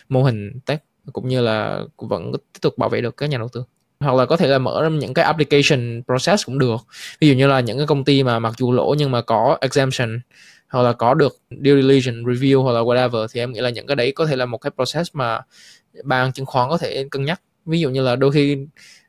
[0.08, 0.82] mô hình tech
[1.12, 3.64] cũng như là vẫn tiếp tục bảo vệ được các nhà đầu tư.
[4.00, 6.76] Hoặc là có thể là mở những cái application process cũng được.
[7.20, 9.58] Ví dụ như là những cái công ty mà mặc dù lỗ nhưng mà có
[9.60, 10.20] exemption
[10.68, 13.86] hoặc là có được due diligence review hoặc là whatever thì em nghĩ là những
[13.86, 15.40] cái đấy có thể là một cái process mà
[16.04, 17.40] ban chứng khoán có thể cân nhắc.
[17.66, 18.58] Ví dụ như là đôi khi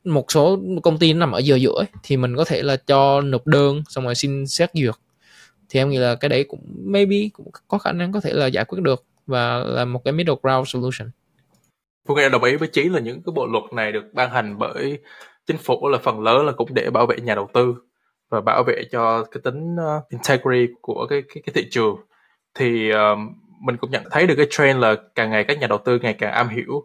[0.03, 3.21] một số công ty nằm ở giữa giữa ấy, thì mình có thể là cho
[3.21, 4.95] nộp đơn xong rồi xin xét duyệt
[5.75, 8.47] thì em nghĩ là cái đấy cũng maybe cũng có khả năng có thể là
[8.47, 11.09] giải quyết được và là một cái middle ground solution.
[12.07, 14.57] Phương Nga đồng ý với Chí là những cái bộ luật này được ban hành
[14.59, 14.99] bởi
[15.47, 17.75] chính phủ là phần lớn là cũng để bảo vệ nhà đầu tư
[18.29, 21.95] và bảo vệ cho cái tính uh, integrity của cái cái, cái thị trường.
[22.53, 23.19] Thì uh,
[23.61, 26.13] mình cũng nhận thấy được cái trend là càng ngày các nhà đầu tư ngày
[26.13, 26.83] càng am hiểu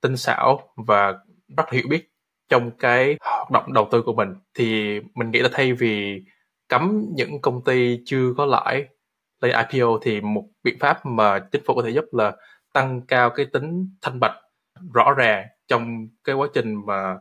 [0.00, 1.14] tinh xảo và
[1.56, 2.08] rất hiểu biết
[2.48, 4.28] trong cái hoạt động đầu tư của mình.
[4.54, 6.22] Thì mình nghĩ là thay vì
[6.72, 8.86] cấm những công ty chưa có lãi
[9.40, 12.32] lên IPO thì một biện pháp mà chính phủ có thể giúp là
[12.72, 14.34] tăng cao cái tính thanh bạch
[14.94, 17.16] rõ ràng trong cái quá trình mà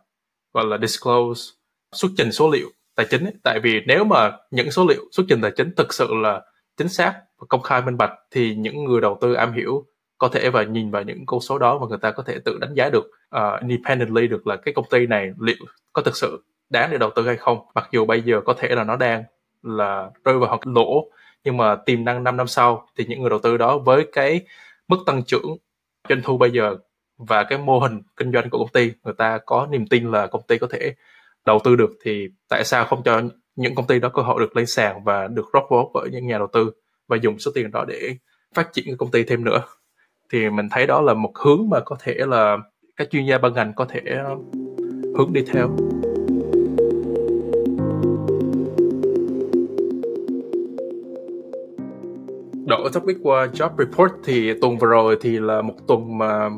[0.53, 1.41] gọi là disclose
[1.95, 3.33] xuất trình số liệu tài chính ấy.
[3.43, 6.41] tại vì nếu mà những số liệu xuất trình tài chính thực sự là
[6.77, 9.85] chính xác và công khai minh bạch thì những người đầu tư am hiểu
[10.17, 12.57] có thể và nhìn vào những con số đó và người ta có thể tự
[12.61, 16.43] đánh giá được uh, independently được là cái công ty này liệu có thực sự
[16.69, 19.23] đáng để đầu tư hay không mặc dù bây giờ có thể là nó đang
[19.64, 21.07] là rơi vào hoặc lỗ.
[21.43, 24.41] Nhưng mà tiềm năng 5 năm sau thì những người đầu tư đó với cái
[24.88, 25.57] mức tăng trưởng
[26.09, 26.78] doanh thu bây giờ
[27.18, 30.28] và cái mô hình kinh doanh của công ty, người ta có niềm tin là
[30.28, 30.95] công ty có thể
[31.45, 33.22] đầu tư được, thì tại sao không cho
[33.55, 36.28] những công ty đó cơ hội được lên sàn và được rót vốn bởi những
[36.28, 36.72] nhà đầu tư
[37.07, 38.16] và dùng số tiền đó để
[38.53, 39.64] phát triển cái công ty thêm nữa?
[40.30, 42.57] Thì mình thấy đó là một hướng mà có thể là
[42.95, 44.01] các chuyên gia ban ngành có thể
[45.18, 45.70] hướng đi theo.
[52.84, 56.49] Ở topic qua job report thì tuần vừa rồi thì là một tuần mà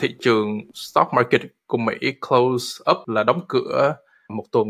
[0.00, 1.94] thị trường stock market của Mỹ
[2.28, 3.96] close up là đóng cửa
[4.28, 4.68] một tuần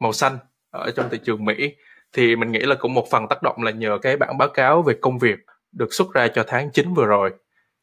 [0.00, 0.38] màu xanh
[0.70, 1.74] ở trong thị trường Mỹ.
[2.12, 4.82] Thì mình nghĩ là cũng một phần tác động là nhờ cái bản báo cáo
[4.82, 5.38] về công việc
[5.72, 7.30] được xuất ra cho tháng 9 vừa rồi.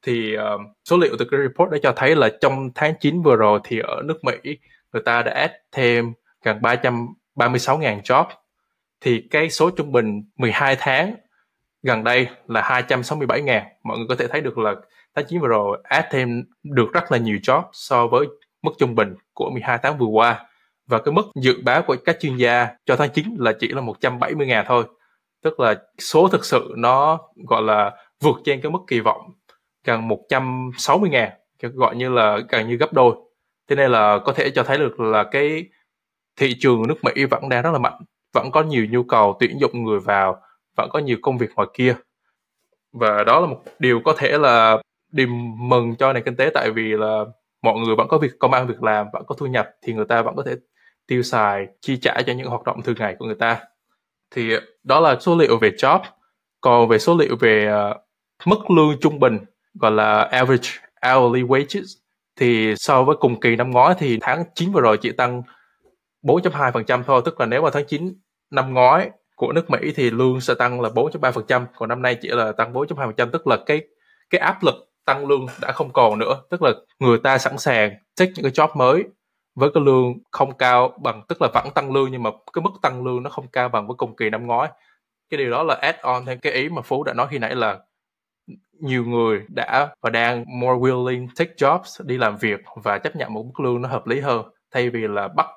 [0.01, 3.35] Thì uh, số liệu từ cái report đã cho thấy là trong tháng 9 vừa
[3.35, 4.57] rồi thì ở nước Mỹ
[4.93, 6.13] người ta đã add thêm
[6.43, 8.25] gần 336.000 job.
[9.01, 11.15] Thì cái số trung bình 12 tháng
[11.83, 14.75] gần đây là 267.000 mọi người có thể thấy được là
[15.15, 18.27] tháng 9 vừa rồi, add thêm được rất là nhiều job so với
[18.61, 20.45] mức trung bình của 12 tháng vừa qua.
[20.87, 23.81] Và cái mức dự báo của các chuyên gia cho tháng 9 là chỉ là
[23.81, 24.83] 170 ngàn thôi.
[25.43, 29.31] Tức là số thực sự nó, gọi là, vượt trên cái mức kỳ vọng
[29.85, 33.15] gần 160 ngàn gọi như là gần như gấp đôi.
[33.69, 35.65] Thế nên là có thể cho thấy được là cái
[36.35, 38.01] thị trường nước Mỹ vẫn đang rất là mạnh,
[38.33, 40.41] vẫn có nhiều nhu cầu tuyển dụng người vào
[40.77, 41.95] vẫn có nhiều công việc ngoài kia.
[42.93, 44.77] Và đó là một điều có thể là
[45.11, 47.25] điểm mừng cho nền kinh tế tại vì là
[47.61, 50.05] mọi người vẫn có việc công ăn việc làm vẫn có thu nhập thì người
[50.05, 50.55] ta vẫn có thể
[51.07, 53.59] tiêu xài chi trả cho những hoạt động thường ngày của người ta.
[54.31, 54.53] Thì
[54.83, 55.99] đó là số liệu về job.
[56.61, 59.39] Còn về số liệu về uh, mức lương trung bình
[59.73, 60.69] gọi là average
[61.01, 62.01] hourly wages
[62.35, 65.41] thì so với cùng kỳ năm ngoái thì tháng 9 vừa rồi chỉ tăng
[66.23, 67.21] 4.2% thôi.
[67.25, 68.13] Tức là nếu mà tháng 9
[68.51, 69.11] năm ngoái
[69.41, 72.73] của nước Mỹ thì lương sẽ tăng là 4.3% còn năm nay chỉ là tăng
[72.73, 73.81] 4.2% tức là cái
[74.29, 74.75] cái áp lực
[75.05, 76.41] tăng lương đã không còn nữa.
[76.49, 79.03] Tức là người ta sẵn sàng take những cái job mới
[79.55, 82.69] với cái lương không cao bằng, tức là vẫn tăng lương nhưng mà cái mức
[82.81, 84.69] tăng lương nó không cao bằng với cùng kỳ năm ngoái.
[85.29, 87.55] Cái điều đó là add on thêm cái ý mà phú đã nói khi nãy
[87.55, 87.79] là
[88.81, 93.33] nhiều người đã và đang more willing take jobs, đi làm việc và chấp nhận
[93.33, 95.47] một mức lương nó hợp lý hơn, thay vì là bắt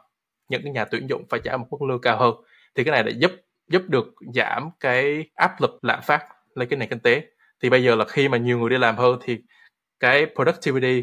[0.48, 2.34] những cái nhà tuyển dụng phải trả một mức lương cao hơn.
[2.74, 3.30] Thì cái này đã giúp
[3.68, 7.22] giúp được giảm cái áp lực lạm phát lên cái nền kinh tế.
[7.62, 9.38] Thì bây giờ là khi mà nhiều người đi làm hơn thì
[10.00, 11.02] cái productivity,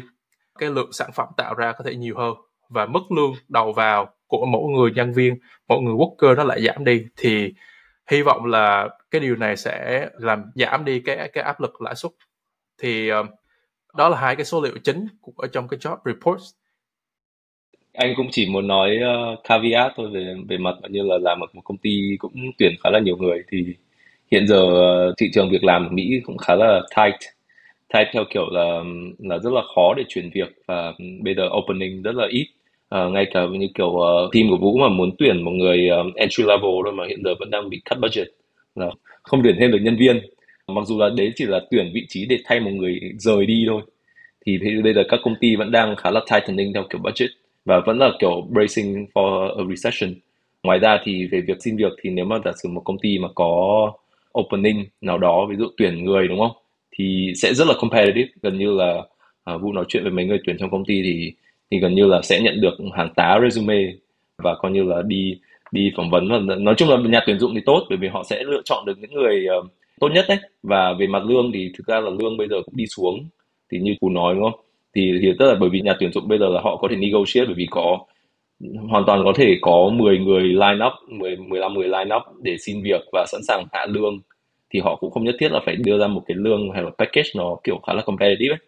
[0.58, 2.34] cái lượng sản phẩm tạo ra có thể nhiều hơn.
[2.68, 5.38] Và mức lương đầu vào của mỗi người nhân viên,
[5.68, 7.04] mỗi người worker nó lại giảm đi.
[7.16, 7.54] Thì
[8.10, 11.94] hy vọng là cái điều này sẽ làm giảm đi cái cái áp lực lãi
[11.94, 12.12] suất.
[12.82, 13.24] Thì ờ,
[13.94, 16.42] đó là hai cái số liệu chính của trong cái job report
[17.92, 21.46] anh cũng chỉ muốn nói uh, caveat thôi về về mặt như là làm ở
[21.52, 23.64] một công ty cũng tuyển khá là nhiều người thì
[24.30, 27.20] hiện giờ uh, thị trường việc làm ở Mỹ cũng khá là tight.
[27.94, 28.82] Tight theo kiểu là
[29.18, 32.46] là rất là khó để chuyển việc và bây giờ opening rất là ít.
[32.94, 36.12] Uh, ngay cả như kiểu uh, team của Vũ mà muốn tuyển một người um,
[36.14, 38.28] entry level thôi mà hiện giờ vẫn đang bị cut budget
[38.74, 38.90] là
[39.22, 40.20] không tuyển thêm được nhân viên.
[40.66, 43.64] Mặc dù là đấy chỉ là tuyển vị trí để thay một người rời đi
[43.68, 43.82] thôi.
[44.46, 47.30] Thì bây giờ các công ty vẫn đang khá là tightening theo kiểu budget
[47.64, 50.14] và vẫn là kiểu bracing for a recession.
[50.62, 53.18] Ngoài ra thì về việc xin việc thì nếu mà giả sử một công ty
[53.18, 53.92] mà có
[54.38, 56.52] opening nào đó ví dụ tuyển người đúng không?
[56.96, 58.28] Thì sẽ rất là competitive.
[58.42, 59.02] Gần như là
[59.44, 61.32] à, vụ nói chuyện với mấy người tuyển trong công ty thì
[61.70, 63.92] thì gần như là sẽ nhận được hàng tá resume
[64.38, 65.38] và coi như là đi
[65.72, 66.28] đi phỏng vấn.
[66.28, 68.84] Và nói chung là nhà tuyển dụng thì tốt bởi vì họ sẽ lựa chọn
[68.86, 69.66] được những người uh,
[70.00, 70.38] tốt nhất đấy.
[70.62, 73.28] Và về mặt lương thì thực ra là lương bây giờ cũng đi xuống
[73.70, 74.60] thì như cú nói đúng không?
[74.94, 76.96] Thì thì tức là bởi vì nhà tuyển dụng bây giờ là họ có thể
[76.96, 77.98] negotiate bởi vì có
[78.88, 82.56] hoàn toàn có thể có 10 người line up 10 15 người line up để
[82.58, 84.20] xin việc và sẵn sàng hạ lương.
[84.70, 86.90] Thì họ cũng không nhất thiết là phải đưa ra một cái lương hay là
[86.98, 88.58] package nó kiểu khá là competitive ấy.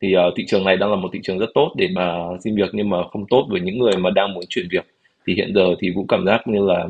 [0.00, 2.56] thì uh, thị trường này đang là một thị trường rất tốt để mà xin
[2.56, 4.86] việc nhưng mà không tốt với những người mà đang muốn chuyển việc.
[5.26, 6.86] Thì hiện giờ thì vũ cảm giác như là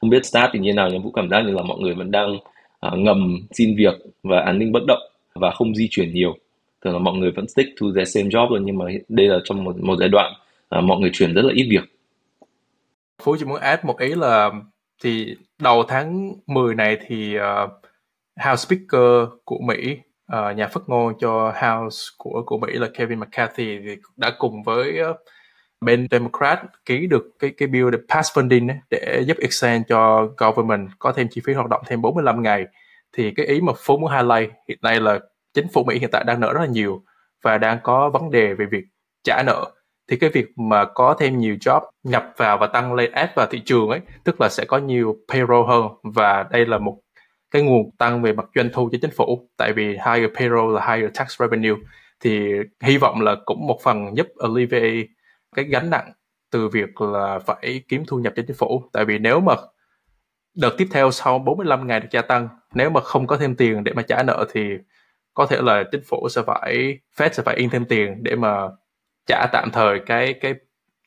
[0.00, 2.10] không biết start thì như nào nhưng vũ cảm giác như là mọi người vẫn
[2.10, 2.34] đang
[2.86, 5.02] uh, ngầm xin việc và an ninh bất động
[5.34, 6.36] và không di chuyển nhiều
[6.84, 9.38] thường là mọi người vẫn stick to the same job rồi nhưng mà đây là
[9.44, 10.32] trong một một giai đoạn
[10.78, 11.84] uh, mọi người chuyển rất là ít việc.
[13.22, 14.50] Phú chỉ muốn add một ý là
[15.02, 17.70] thì đầu tháng 10 này thì uh,
[18.44, 19.96] House Speaker của Mỹ
[20.36, 24.62] uh, nhà phát ngôn cho House của của Mỹ là Kevin McCarthy thì đã cùng
[24.62, 25.16] với uh,
[25.80, 30.28] bên Democrat ký được cái cái bill để pass funding ấy, để giúp extend cho
[30.38, 32.64] government có thêm chi phí hoạt động thêm 45 ngày.
[33.12, 35.20] Thì cái ý mà Phú muốn highlight hiện nay là
[35.54, 37.02] chính phủ Mỹ hiện tại đang nợ rất là nhiều
[37.42, 38.84] và đang có vấn đề về việc
[39.24, 39.72] trả nợ.
[40.10, 43.46] Thì cái việc mà có thêm nhiều job nhập vào và tăng lên ad vào
[43.46, 46.98] thị trường ấy, tức là sẽ có nhiều payroll hơn và đây là một
[47.50, 49.48] cái nguồn tăng về mặt doanh thu cho chính phủ.
[49.56, 51.76] Tại vì higher payroll là higher tax revenue.
[52.20, 55.06] Thì hy vọng là cũng một phần giúp alleviate
[55.56, 56.12] cái gánh nặng
[56.50, 58.82] từ việc là phải kiếm thu nhập cho chính phủ.
[58.92, 59.54] Tại vì nếu mà
[60.56, 63.84] đợt tiếp theo sau 45 ngày được gia tăng, nếu mà không có thêm tiền
[63.84, 64.70] để mà trả nợ thì
[65.34, 68.68] có thể là chính phủ sẽ phải, Fed sẽ phải in thêm tiền để mà
[69.26, 70.54] trả tạm thời cái cái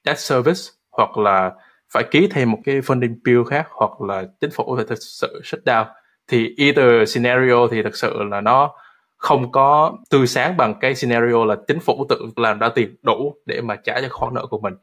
[0.05, 0.61] debt service,
[0.91, 1.53] hoặc là
[1.93, 5.41] phải ký thêm một cái funding bill khác, hoặc là chính phủ phải thực sự
[5.43, 5.85] shut down.
[6.27, 8.75] Thì either scenario thì thực sự là nó
[9.17, 13.35] không có tươi sáng bằng cái scenario là chính phủ tự làm ra tiền đủ
[13.45, 14.73] để mà trả cho khoản nợ của mình.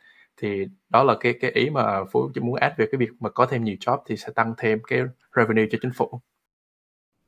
[0.40, 3.30] Thì đó là cái cái ý mà phú chỉ muốn add về cái việc mà
[3.30, 5.00] có thêm nhiều job thì sẽ tăng thêm cái
[5.36, 6.20] revenue cho chính phủ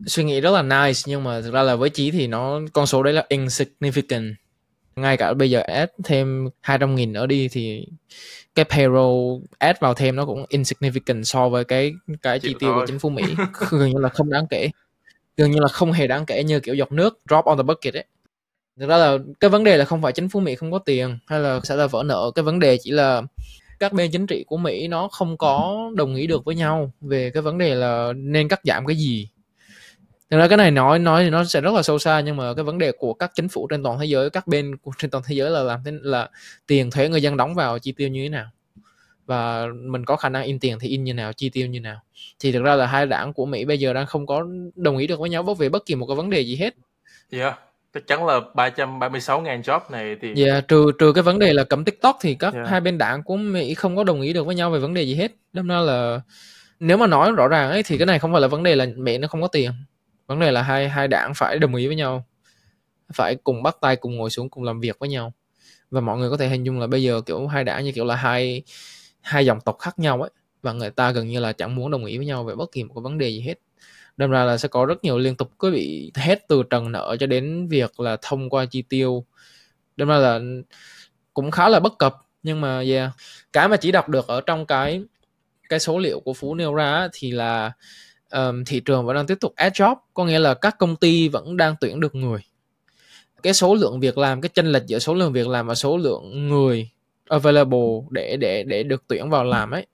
[0.07, 2.87] suy nghĩ rất là nice nhưng mà thực ra là với chí thì nó con
[2.87, 4.35] số đấy là insignificant.
[4.97, 7.87] Ngay cả bây giờ add thêm 200 nghìn nữa đi thì
[8.55, 11.93] cái payroll add vào thêm nó cũng insignificant so với cái
[12.23, 13.23] cái chi tiêu của chính phủ Mỹ.
[13.71, 14.71] Gần như là không đáng kể.
[15.37, 17.95] Gần như là không hề đáng kể như kiểu giọt nước drop on the bucket
[17.95, 18.05] ấy.
[18.81, 21.19] Thực ra là cái vấn đề là không phải chính phủ Mỹ không có tiền
[21.27, 22.31] hay là sẽ là vỡ nợ.
[22.35, 23.23] Cái vấn đề chỉ là
[23.79, 27.31] các bên chính trị của Mỹ nó không có đồng ý được với nhau về
[27.31, 29.29] cái vấn đề là nên cắt giảm cái gì
[30.35, 32.55] thực ra cái này nói nói thì nó sẽ rất là sâu xa nhưng mà
[32.55, 35.25] cái vấn đề của các chính phủ trên toàn thế giới các bên trên toàn
[35.27, 36.29] thế giới là làm thế là
[36.67, 38.47] tiền thuế người dân đóng vào chi tiêu như thế nào
[39.27, 42.01] và mình có khả năng in tiền thì in như nào chi tiêu như nào
[42.41, 45.07] thì thực ra là hai đảng của Mỹ bây giờ đang không có đồng ý
[45.07, 46.75] được với nhau về bất kỳ một cái vấn đề gì hết.
[47.31, 47.59] Yeah
[47.95, 51.53] chắc chắn là 336 ngàn job này thì Dạ yeah, trừ trừ cái vấn đề
[51.53, 52.69] là cấm TikTok thì các yeah.
[52.69, 55.03] hai bên đảng của Mỹ không có đồng ý được với nhau về vấn đề
[55.03, 55.33] gì hết.
[55.53, 56.21] Đâm ra là
[56.81, 58.87] nếu mà nói rõ ràng ấy thì cái này không phải là vấn đề là
[58.97, 59.73] Mỹ nó không có tiền
[60.27, 62.27] vấn đề là hai hai đảng phải đồng ý với nhau,
[63.13, 65.33] phải cùng bắt tay, cùng ngồi xuống, cùng làm việc với nhau.
[65.91, 68.05] Và mọi người có thể hình dung là bây giờ kiểu hai đảng như kiểu
[68.05, 68.63] là hai
[69.21, 70.31] hai dòng tộc khác nhau ấy,
[70.63, 72.85] và người ta gần như là chẳng muốn đồng ý với nhau về bất kỳ
[72.85, 73.55] một cái vấn đề gì hết.
[74.17, 77.17] Đâm ra là sẽ có rất nhiều liên tục cứ bị hết từ trần nợ
[77.21, 79.25] cho đến việc là thông qua chi tiêu.
[79.97, 80.41] Đâm ra là
[81.35, 83.11] cũng khá là bất cập, nhưng mà, yeah.
[83.53, 85.03] Cái mà chỉ đọc được ở trong cái
[85.69, 87.73] cái số liệu của phú nêu ra thì là
[88.35, 91.29] um, thị trường vẫn đang tiếp tục add job có nghĩa là các công ty
[91.29, 92.41] vẫn đang tuyển được người.
[93.43, 95.97] Cái số lượng việc làm cái chênh lệch giữa số lượng việc làm và số
[95.97, 96.91] lượng người
[97.29, 99.87] available để để để được tuyển vào làm ấy.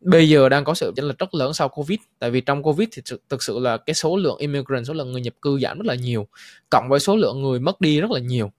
[0.00, 2.88] Bây giờ đang có sự chênh lệch rất lớn sau covid tại vì trong covid
[2.92, 5.86] thì thực sự là cái số lượng immigrant số lượng người nhập cư giảm rất
[5.86, 6.26] là nhiều
[6.70, 8.52] cộng với số lượng người mất đi rất là nhiều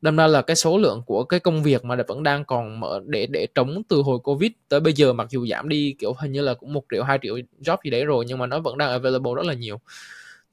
[0.00, 3.00] đâm ra là cái số lượng của cái công việc mà vẫn đang còn mở
[3.06, 6.32] để để trống từ hồi covid tới bây giờ, mặc dù giảm đi kiểu hình
[6.32, 8.78] như là cũng một triệu, hai triệu job gì đấy rồi, nhưng mà nó vẫn
[8.78, 9.80] đang available rất là nhiều.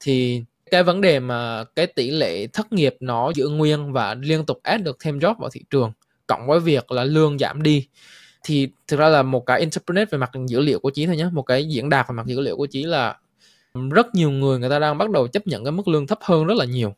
[0.00, 4.46] Thì cái vấn đề mà cái tỷ lệ thất nghiệp nó giữ nguyên và liên
[4.46, 5.92] tục add được thêm job vào thị trường,
[6.26, 7.86] cộng với việc là lương giảm đi,
[8.44, 11.28] thì thực ra là một cái internet về mặt dữ liệu của chí thôi nhé
[11.32, 13.16] một cái diễn đạt về mặt dữ liệu của chí là
[13.90, 16.44] rất nhiều người người ta đang bắt đầu chấp nhận cái mức lương thấp hơn
[16.44, 16.94] rất là nhiều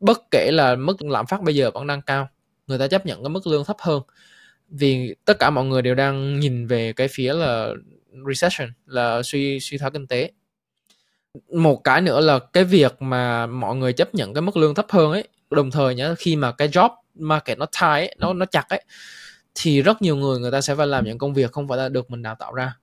[0.00, 2.28] bất kể là mức lạm phát bây giờ vẫn đang cao
[2.70, 4.02] người ta chấp nhận cái mức lương thấp hơn.
[4.68, 7.70] Vì tất cả mọi người đều đang nhìn về cái phía là
[8.28, 10.30] recession là suy suy thoái kinh tế.
[11.52, 14.86] Một cái nữa là cái việc mà mọi người chấp nhận cái mức lương thấp
[14.88, 18.46] hơn ấy đồng thời nhá khi mà cái job market nó tight ấy, nó nó
[18.46, 18.84] chặt ấy
[19.54, 21.88] thì rất nhiều người người ta sẽ phải làm những công việc không phải là
[21.88, 22.76] được mình đào tạo ra.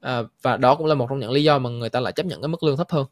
[0.00, 2.26] À, và đó cũng là một trong những lý do mà người ta lại chấp
[2.26, 3.06] nhận cái mức lương thấp hơn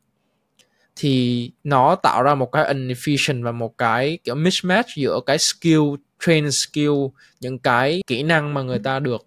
[0.97, 5.81] thì nó tạo ra một cái inefficient và một cái kiểu mismatch giữa cái skill
[6.27, 6.93] train skill
[7.41, 9.27] những cái kỹ năng mà người ta được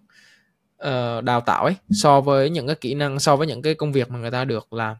[0.82, 3.92] uh, đào tạo ấy so với những cái kỹ năng so với những cái công
[3.92, 4.96] việc mà người ta được làm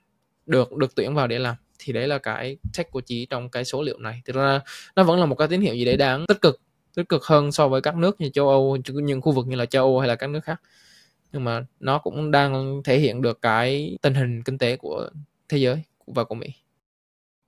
[0.47, 1.57] được được tuyển vào để làm.
[1.79, 4.23] Thì đấy là cái tech của chị trong cái số liệu này.
[4.25, 4.61] Thực ra
[4.97, 6.61] nó vẫn là một cái tín hiệu gì đấy đáng tích cực
[6.97, 9.67] tích cực hơn so với các nước như châu Âu những khu vực như là
[9.67, 10.61] châu Âu hay là các nước khác.
[11.33, 15.11] Nhưng mà nó cũng đang thể hiện được cái tình hình kinh tế của
[15.49, 15.83] thế giới
[16.15, 16.49] và của Mỹ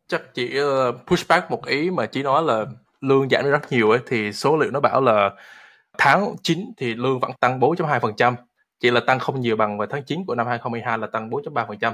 [0.08, 2.66] chắc chỉ pushback push back một ý mà chỉ nói là
[3.00, 5.30] lương giảm rất nhiều ấy thì số liệu nó bảo là
[5.98, 8.34] tháng 9 thì lương vẫn tăng 4.2%,
[8.80, 11.92] chỉ là tăng không nhiều bằng vào tháng 9 của năm 2022 là tăng 4.3%.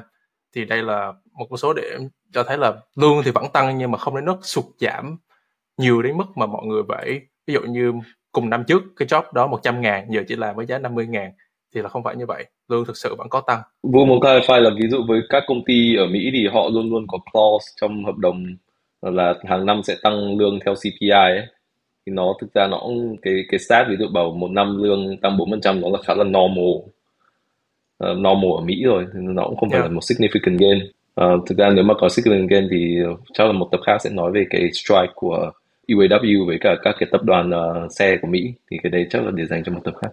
[0.54, 1.98] Thì đây là một con số để
[2.32, 5.16] cho thấy là lương thì vẫn tăng nhưng mà không đến mức sụt giảm
[5.76, 7.92] nhiều đến mức mà mọi người phải ví dụ như
[8.32, 11.32] cùng năm trước cái job đó 100 ngàn giờ chỉ làm với giá 50 ngàn
[11.78, 12.44] thì là không phải như vậy.
[12.68, 13.60] Lương thực sự vẫn có tăng.
[13.82, 16.90] Vũ muốn clarify là ví dụ với các công ty ở Mỹ thì họ luôn
[16.90, 18.44] luôn có clause trong hợp đồng
[19.02, 21.46] là hàng năm sẽ tăng lương theo CPI ấy.
[22.06, 25.16] Thì nó thực ra nó cũng cái cái stat ví dụ bảo một năm lương
[25.16, 26.74] tăng 4% nó là khá là normal.
[28.04, 29.90] Uh, normal ở Mỹ rồi nó cũng không phải yeah.
[29.90, 30.78] là một significant gain.
[31.20, 32.98] Uh, thực ra nếu mà có significant gain thì
[33.32, 35.50] chắc là một tập khác sẽ nói về cái strike của
[35.88, 38.52] UAW với cả các cái tập đoàn uh, xe của Mỹ.
[38.70, 40.10] Thì cái đấy chắc là để dành cho một tập khác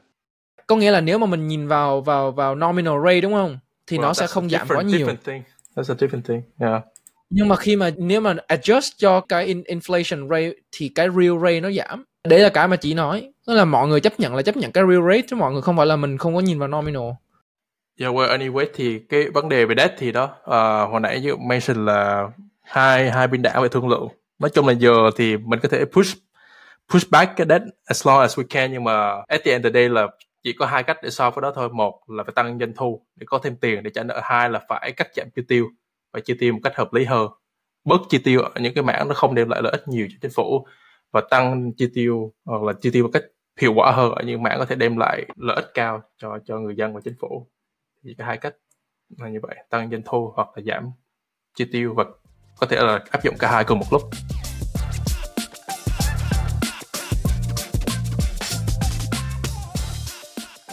[0.68, 3.58] có nghĩa là nếu mà mình nhìn vào vào vào nominal rate đúng không
[3.88, 5.44] thì well, nó sẽ không giảm quá nhiều thing.
[5.76, 6.42] That's a different thing.
[6.60, 6.84] Yeah.
[7.30, 11.40] Nhưng mà khi mà nếu mà adjust cho cái in, inflation rate thì cái real
[11.44, 12.04] rate nó giảm.
[12.24, 13.32] Đấy là cái mà chị nói.
[13.48, 15.62] Tức là mọi người chấp nhận là chấp nhận cái real rate chứ mọi người
[15.62, 17.10] không phải là mình không có nhìn vào nominal.
[18.00, 21.36] Yeah, well, anyway thì cái vấn đề về debt thì đó uh, hồi nãy như
[21.36, 22.30] mention là
[22.62, 24.08] hai hai bên đảng về thương lượng.
[24.40, 26.18] Nói chung là giờ thì mình có thể push
[26.94, 29.70] push back cái debt as long as we can nhưng mà at the end of
[29.70, 30.08] the day là
[30.46, 31.70] chỉ có hai cách để so với đó thôi.
[31.70, 34.62] Một là phải tăng doanh thu để có thêm tiền để trả nợ, hai là
[34.70, 35.68] phải cắt giảm chi tiêu
[36.14, 37.32] và chi tiêu một cách hợp lý hơn.
[37.86, 40.18] Bớt chi tiêu ở những cái mảng nó không đem lại lợi ích nhiều cho
[40.22, 40.68] chính phủ
[41.12, 43.24] và tăng chi tiêu hoặc là chi tiêu một cách
[43.62, 46.60] hiệu quả hơn ở những mảng có thể đem lại lợi ích cao cho cho
[46.60, 47.48] người dân và chính phủ.
[48.04, 48.56] Thì cái hai cách
[49.18, 50.92] là như vậy, tăng doanh thu hoặc là giảm
[51.58, 52.06] chi tiêu và
[52.60, 54.02] có thể là áp dụng cả hai cùng một lúc.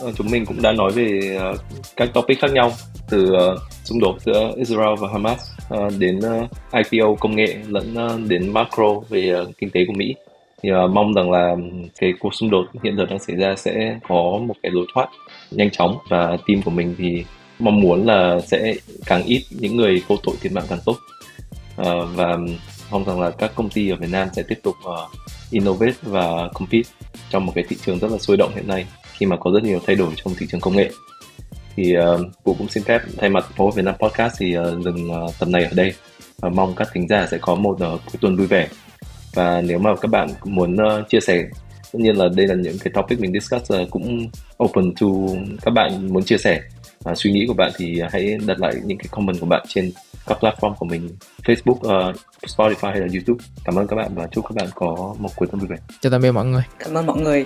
[0.02, 1.54] Ờ, chúng mình cũng đã nói về ờ,
[1.96, 2.72] các topic khác nhau
[3.10, 5.50] từ ờ, xung đột giữa Israel và Hamas
[5.98, 6.20] đến
[6.72, 7.96] IPO công nghệ lẫn
[8.28, 10.14] đến macro về kinh tế của Mỹ.
[10.62, 11.62] Thì uh, mong rằng là ừ,
[11.98, 15.08] cái cuộc xung đột hiện giờ đang xảy ra sẽ có một cái lối thoát
[15.50, 17.24] nhanh chóng và team của mình thì
[17.58, 18.74] mong muốn là sẽ
[19.06, 20.96] càng ít những người vô tội thiệt mạng càng tốt.
[21.80, 22.46] Uh, và ừ,
[22.90, 25.10] mong rằng là các công ty ở Việt Nam sẽ tiếp tục uh,
[25.50, 26.90] innovate và compete
[27.30, 28.86] trong một cái thị trường rất là sôi động hiện nay
[29.22, 30.90] khi mà có rất nhiều thay đổi trong thị trường công nghệ
[31.76, 35.10] thì uh, Vũ cũng xin phép thay mặt phố Việt Nam Podcast thì uh, dừng
[35.10, 35.94] uh, tập này ở đây
[36.40, 38.68] và mong các thính giả sẽ có một uh, cuối tuần vui vẻ
[39.34, 41.44] và nếu mà các bạn muốn uh, chia sẻ
[41.92, 44.30] tất nhiên là đây là những cái topic mình discuss uh, cũng
[44.64, 45.06] open to
[45.62, 46.60] các bạn muốn chia sẻ
[47.10, 49.92] uh, suy nghĩ của bạn thì hãy đặt lại những cái comment của bạn trên
[50.26, 51.08] các platform của mình
[51.44, 52.16] Facebook, uh,
[52.46, 53.44] Spotify hay là YouTube.
[53.64, 55.76] Cảm ơn các bạn và chúc các bạn có một cuối tuần vui vẻ.
[56.00, 56.62] Chào tạm biệt mọi người.
[56.78, 57.44] Cảm ơn mọi người.